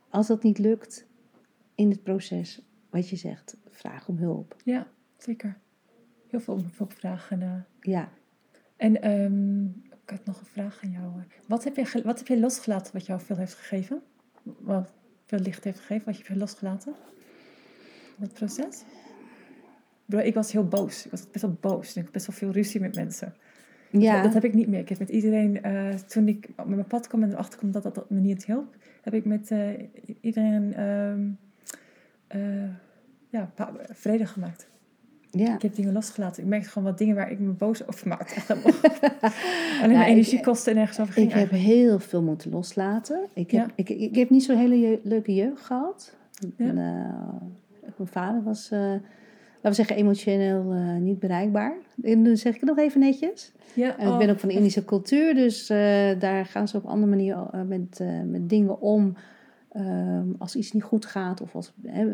[0.08, 1.06] als dat niet lukt
[1.74, 4.56] in het proces, wat je zegt, vraag om hulp.
[4.64, 4.86] ja,
[5.18, 5.58] zeker.
[6.28, 7.42] Heel veel hulpvragen.
[7.42, 7.52] eh.
[7.80, 8.08] Ja,
[8.76, 11.12] En ehm, ik had nog een vraag aan jou.
[11.46, 14.02] Wat heb, je, wat heb je losgelaten wat jou veel heeft gegeven?
[14.42, 14.92] Wat
[15.26, 16.94] veel licht heeft gegeven, wat je hebt losgelaten?
[18.16, 18.82] In het proces?
[20.06, 21.04] Ik was heel boos.
[21.04, 21.96] Ik was best wel boos.
[21.96, 23.34] Ik had best wel veel ruzie met mensen.
[23.90, 24.22] ja.
[24.22, 24.80] Dat heb ik niet meer.
[24.80, 27.82] Ik heb met iedereen, eh, toen ik op mijn pad kwam en erachter kwam dat
[27.82, 29.68] dat, dat me niet hielp, heb ik met eh,
[30.20, 31.30] iedereen ehm,
[32.34, 32.40] eh,
[33.28, 33.50] ja,
[33.92, 34.66] vrede gemaakt.
[35.30, 35.54] ja.
[35.54, 36.42] Ik heb dingen losgelaten.
[36.42, 38.54] Ik merkte gewoon wat dingen waar ik me boos over maakte.
[39.82, 41.28] Alleen ik- energiekosten en nergens over ging.
[41.28, 43.20] Ik heb heel veel moeten loslaten.
[43.34, 43.72] Ik heb, Ja.
[43.74, 46.16] ik, ik heb niet zo'n hele je- leuke jeugd gehad.
[46.56, 46.66] Ja.
[46.66, 49.00] En, eh, mijn vader was, eh, laten
[49.62, 50.62] we zeggen, emotioneel
[51.00, 51.74] niet bereikbaar.
[52.02, 53.52] En dan zeg ik het nog even netjes.
[53.74, 55.66] Ja, En ik oh, ben ook van de Indische cultuur, dus
[56.18, 59.16] daar gaan ze op een andere manier met, met dingen om.
[59.74, 62.04] Ehm, als iets niet goed gaat of als, eh,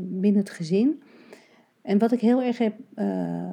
[0.00, 1.02] binnen het gezin.
[1.82, 3.52] En wat ik heel erg heb, eh,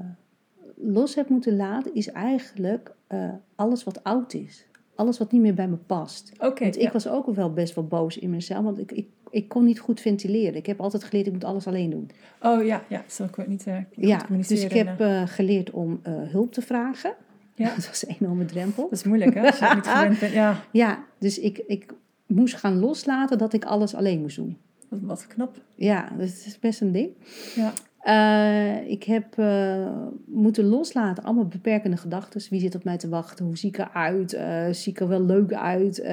[0.76, 4.66] los heb moeten laten, is eigenlijk eh, alles wat oud is.
[4.96, 6.32] Alles wat niet meer bij me past.
[6.40, 6.92] Oké, Want ik ja.
[6.92, 10.00] was ook wel best wel boos in mezelf, want ik, ik, ik kon niet goed
[10.00, 10.56] ventileren.
[10.56, 12.10] Ik heb altijd geleerd, ik moet alles alleen doen.
[12.42, 13.04] Oh ja, ja.
[13.08, 14.96] Zo ik het niet, goed Ja, dus ik heb
[15.30, 17.14] geleerd om hulp te vragen.
[17.56, 17.74] Ja.
[17.76, 18.84] Dat was een enorme drempel.
[18.84, 19.42] Dat is moeilijk, hè?
[19.42, 20.34] Als je niet gewend bent.
[20.34, 21.94] Ja, Ja, dus ik, ik
[22.26, 24.58] moest gaan loslaten dat ik alles alleen moest doen.
[24.90, 25.62] wat, wat knap.
[25.76, 27.10] Ja, dat is best een ding.
[27.56, 32.42] Ja, Eh, ik heb eh, moeten loslaten, allemaal beperkende gedachten.
[32.50, 33.46] Wie zit op mij te wachten?
[33.46, 34.34] Hoe zie ik eruit?
[34.34, 36.04] Eh zie ik er wel leuk uit?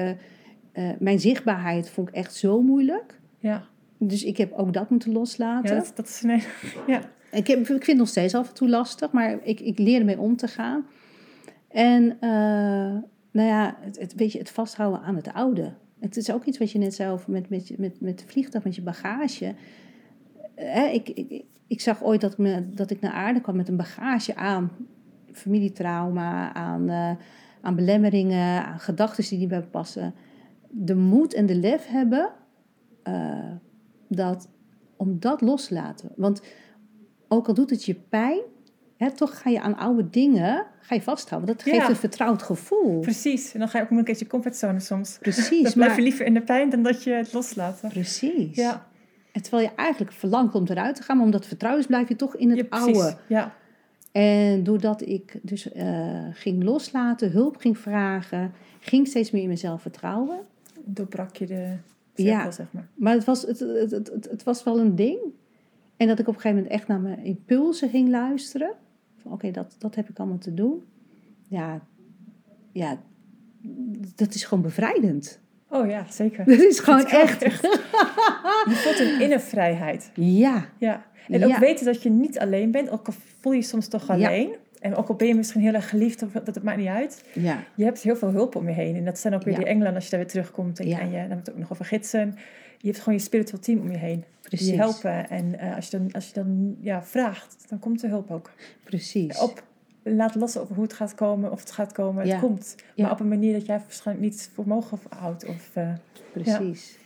[0.99, 3.19] Mijn zichtbaarheid vond ik echt zo moeilijk.
[3.39, 3.63] ja.
[3.97, 5.75] Dus ik heb ook dat moeten ja loslaten.
[5.75, 6.21] dat, dat is...
[6.21, 6.43] Nee.
[6.87, 7.01] Ja.
[7.31, 9.99] Ik, heb, ik vind het nog steeds af en toe lastig, maar ik, ik leer
[9.99, 10.85] ermee om te gaan.
[11.67, 12.17] En
[13.31, 15.73] nou ja, het, het, weet je, het vasthouden aan het oude.
[16.03, 18.63] Het is ook iets wat je net zei over met, met, met, met de vliegtuig,
[18.63, 19.55] met je bagage.
[20.55, 23.77] Eh, ik, ik, ik zag ooit dat, me, dat ik naar aarde kwam met een
[23.77, 24.71] bagage aan
[25.31, 27.11] familietrauma, aan, eh,
[27.61, 30.13] aan belemmeringen, aan gedachten die niet bij me passen.
[30.69, 32.31] De moed en de lef hebben
[33.03, 33.51] eh,
[34.07, 34.49] dat,
[34.97, 36.11] om dat los te laten.
[36.15, 36.41] Want
[37.27, 38.41] ook al doet het je pijn,
[39.09, 41.55] toch ga je aan oude dingen ga je vasthouden.
[41.55, 41.71] Dat Ja.
[41.73, 42.99] geeft een vertrouwd gevoel.
[42.99, 43.53] Precies.
[43.53, 45.17] En dan ga je ook een keertje comfortzone soms.
[45.21, 47.79] Precies, Dan blijf maar, je liever in de pijn dan dat je het loslaat.
[47.89, 48.55] precies.
[48.55, 48.87] Ja,
[49.31, 52.15] En terwijl je eigenlijk verlangt om eruit te gaan, maar omdat vertrouwen is, blijf je
[52.15, 53.15] toch in het ja oude.
[53.27, 53.53] Ja,
[54.11, 59.81] En doordat ik dus eh, ging loslaten, hulp ging vragen, ging steeds meer in mezelf
[59.81, 60.39] vertrouwen.
[60.85, 61.75] doorbrak je de
[62.15, 62.51] cirkel, Ja.
[62.51, 62.87] zeg maar.
[62.95, 65.19] Maar het was, het, het, het was wel een ding.
[65.97, 68.71] En dat ik op een gegeven moment echt naar mijn impulsen ging luisteren.
[69.23, 70.83] Oké, dat, dat heb ik allemaal te doen.
[71.47, 71.81] Ja,
[72.71, 72.97] ja,
[74.15, 75.39] dat is gewoon bevrijdend.
[75.69, 76.45] Oh ja, zeker.
[76.51, 77.39] Dat is gewoon is echt.
[77.41, 80.11] Je voelt een innervrijheid.
[80.15, 81.05] Ja, Ja.
[81.27, 81.59] En ook Ja.
[81.59, 84.13] weten dat je niet alleen bent, ook al voel je je soms toch Ja.
[84.13, 84.55] alleen.
[84.79, 87.25] En ook al ben je misschien heel erg geliefd, dat het maakt niet uit.
[87.33, 88.95] ja, Je hebt heel veel hulp om je heen.
[88.95, 90.79] En dat zijn ook weer die engelen als je daar weer terugkomt.
[90.79, 92.35] En, en je, dan ook nog over gidsen.
[92.83, 94.23] Je hebt gewoon je spiritual team om je heen.
[94.41, 94.65] precies.
[94.65, 95.29] Die je helpen.
[95.29, 98.51] En eh, als je dan, als je dan ja, vraagt, dan komt de hulp ook.
[98.83, 99.39] Precies.
[99.39, 99.63] Op,
[100.03, 102.25] laat los over hoe het gaat komen, of het gaat komen.
[102.25, 102.31] Ja.
[102.31, 102.75] Het komt.
[102.95, 103.03] Ja.
[103.03, 105.45] Maar op een manier dat jij waarschijnlijk niet voor mogelijk houdt.
[105.45, 105.93] Of, eh,
[106.33, 106.97] precies.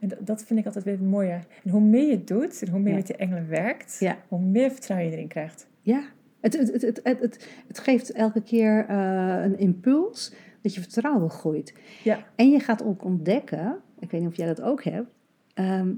[0.00, 1.46] en dat, vind ik altijd weer mooier.
[1.64, 4.40] En hoe meer je het doet, en hoe meer je met die engelen werkt, hoe
[4.40, 5.66] meer vertrouwen je erin krijgt.
[5.80, 6.02] Ja,
[6.40, 10.80] het, het, het, het, het, het, het geeft elke keer eh, een impuls dat je
[10.80, 11.74] vertrouwen groeit.
[12.04, 12.24] Ja.
[12.36, 15.08] En je gaat ook ontdekken, ik weet niet of jij dat ook hebt,
[15.64, 15.94] ehm,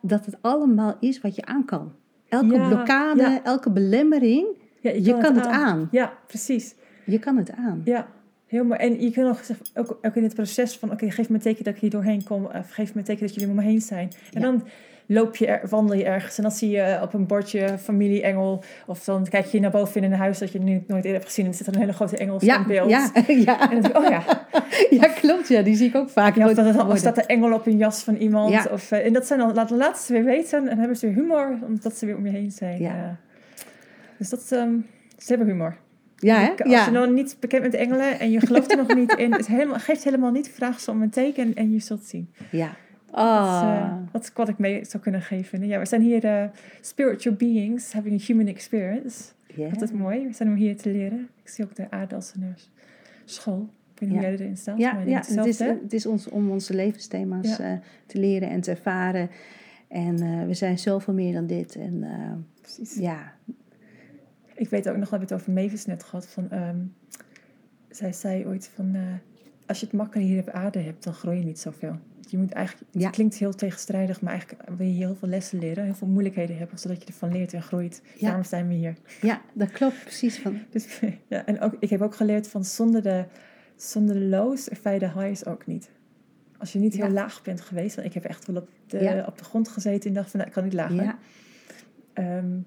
[0.00, 1.92] dat het allemaal is wat je aan kan.
[2.28, 3.42] Elke Ja, blokkade, ja.
[3.42, 4.46] elke belemmering,
[4.80, 5.88] Ja, je, kan, het aan.
[5.90, 6.74] Ja, precies.
[7.06, 7.80] Je kan het aan.
[7.84, 8.08] Ja,
[8.46, 8.80] heel mooi.
[8.80, 9.40] En je kunt nog
[9.74, 12.24] ook, ook in het proces van, oké, geef me een teken dat ik hier doorheen
[12.24, 12.44] kom.
[12.44, 14.10] Of geef me een teken dat jullie om me heen zijn.
[14.32, 14.62] En dan
[15.06, 18.64] loop je, er, wandel je ergens en dan zie je op een bordje familieengel.
[18.86, 21.24] Of dan kijk je naar boven in een huis dat je nu nooit eerder hebt
[21.24, 21.44] gezien.
[21.44, 22.90] En er zit een hele grote engel Ja, in beeld.
[22.90, 23.70] ja, ja.
[23.70, 24.22] En dan denk ik, oh ja.
[25.00, 25.48] ja, klopt.
[25.48, 26.34] Ja, die zie ik ook vaak.
[26.36, 28.50] ja of, dat, of staat de engel op een jas van iemand.
[28.52, 28.66] Ja.
[28.70, 30.68] Of, eh, en dat zijn dan, laat de laatste weer weten.
[30.68, 32.80] En hebben ze weer humor, omdat ze weer om je heen zijn.
[32.80, 33.16] Ja.
[34.18, 34.72] dus dat, ehm,
[35.18, 35.76] ze hebben humor.
[36.16, 36.48] Ja, hè?
[36.64, 36.84] Als Ja.
[36.84, 39.46] je nog niet bekend bent met engelen en je gelooft er nog niet in, het
[39.46, 42.32] helemaal, geeft helemaal niet, vraag ze om een teken en je zult zien.
[42.50, 42.70] Ja.
[43.14, 43.76] Dat is, Ah.
[43.76, 45.66] eh, dat is wat ik mee zou kunnen geven.
[45.66, 46.44] Ja, we zijn hier eh,
[46.80, 49.32] spiritual beings having a human experience.
[49.54, 49.68] Ja.
[49.68, 50.26] Dat is mooi.
[50.26, 51.28] We zijn om hier te leren.
[51.42, 52.48] Ik zie ook de aarde als een eh,
[53.24, 53.68] school.
[53.94, 54.32] Ik weet niet hoe Ja.
[54.36, 54.78] jij erin staat.
[54.78, 57.80] Ja, maar het is, het is ons, om onze levensthema's Ja.
[58.06, 59.30] te leren en te ervaren.
[59.88, 61.76] En we zijn zoveel meer dan dit.
[61.76, 62.04] En
[62.60, 62.94] Precies.
[62.94, 63.32] ja,
[64.54, 66.26] Ik weet ook nog, we hebben het over Mavis net gehad.
[66.26, 66.76] Van, ehm,
[67.90, 68.96] zij zei ooit van,
[69.66, 71.96] als je het makkelijk hier op aarde hebt, dan groei je niet zoveel.
[72.30, 73.00] Je moet eigenlijk, Ja.
[73.06, 76.56] het klinkt heel tegenstrijdig, maar eigenlijk wil je heel veel lessen leren, heel veel moeilijkheden
[76.58, 78.02] hebben, zodat je ervan leert en groeit.
[78.14, 78.26] Ja.
[78.26, 78.94] Daarom zijn we hier.
[79.20, 80.38] ja, dat klopt precies.
[80.38, 83.24] Van, Dus, ja, en ook, ik heb ook geleerd van zonder de,
[83.76, 85.90] zonder de lows ervaar je de highs ook niet.
[86.58, 89.38] Als je niet heel laag bent geweest, want ik heb echt wel op de, op
[89.38, 91.02] de grond gezeten en dacht van, nou, ik kan niet lager.
[91.04, 91.18] ja,
[92.12, 92.58] Ehm,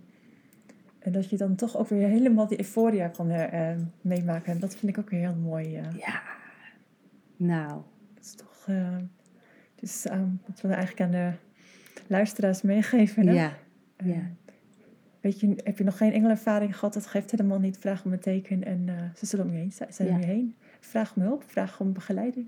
[1.00, 4.52] en dat je dan toch ook weer helemaal die euforia kan eh, meemaken.
[4.54, 5.76] En dat vind ik ook weer heel mooi.
[5.76, 5.84] eh.
[5.98, 6.22] ja.
[7.38, 7.82] Nou,
[8.14, 8.68] Dat is toch...
[9.80, 11.32] dus ehm dat wil ik eigenlijk aan de
[12.08, 13.28] luisteraars meegeven.
[13.28, 13.34] Hè?
[13.34, 13.54] ja,
[14.04, 14.22] ja.
[15.22, 16.94] Weet je, heb je nog geen engelervaring gehad?
[16.94, 17.78] Dat geeft helemaal niet.
[17.78, 19.94] Vraag om een teken en eh, ze zullen om je heen zijn.
[19.94, 20.20] zijn om Ja.
[20.20, 20.56] je heen.
[20.80, 21.44] Vraag om hulp.
[21.48, 22.48] Vraag om begeleiding.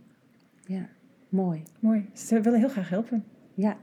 [0.66, 0.88] ja.
[1.30, 1.64] Mooi.
[1.80, 2.10] Mooi.
[2.14, 3.24] Ze willen heel graag helpen.
[3.54, 3.78] Ja,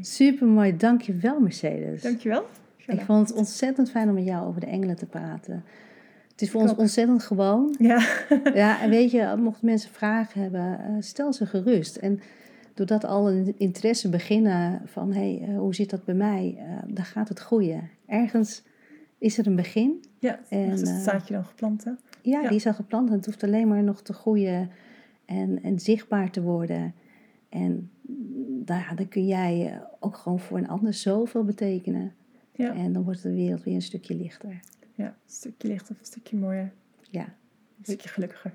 [0.00, 0.76] super mooi.
[0.76, 2.02] Dank je wel, Mercedes.
[2.02, 2.46] Dankjewel.
[2.86, 5.64] Ik vond het ontzettend fijn om met jou over de engelen te praten.
[6.38, 7.74] Het is voor ons ontzettend gewoon.
[7.78, 8.06] Ja.
[8.54, 11.96] Ja, en weet je, mochten mensen vragen hebben, eh, stel ze gerust.
[11.96, 12.20] En
[12.74, 16.56] doordat al een interesse beginnen van, hé, hey, eh, hoe zit dat bij mij?
[16.58, 17.90] Eh, dan gaat het groeien.
[18.06, 18.62] Ergens
[19.18, 20.04] is er een begin.
[20.18, 20.40] ja.
[20.48, 21.90] En, is het zaadje dan geplant, hè?
[21.90, 22.48] Ja, Ja.
[22.48, 24.70] die is al geplant en het hoeft alleen maar nog te groeien
[25.24, 26.94] en, en zichtbaar te worden.
[27.48, 27.90] En
[28.64, 32.12] ja, dan kun jij ook gewoon voor een ander zoveel betekenen.
[32.52, 32.74] Ja.
[32.74, 34.60] En dan wordt de wereld weer een stukje lichter.
[34.98, 35.06] Ja.
[35.06, 36.72] Een stukje lichter, een stukje mooier.
[37.10, 38.52] Ja, Een stukje gelukkiger.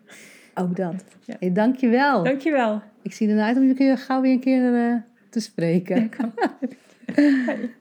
[0.53, 1.03] ook dat.
[1.25, 1.35] Ja.
[1.39, 2.23] Hey, dankjewel.
[2.23, 2.81] Dankjewel.
[3.01, 4.95] Ik zie ernaar uit om je gauw weer een keer eh,
[5.29, 6.09] te spreken.
[7.45, 7.73] Hoi.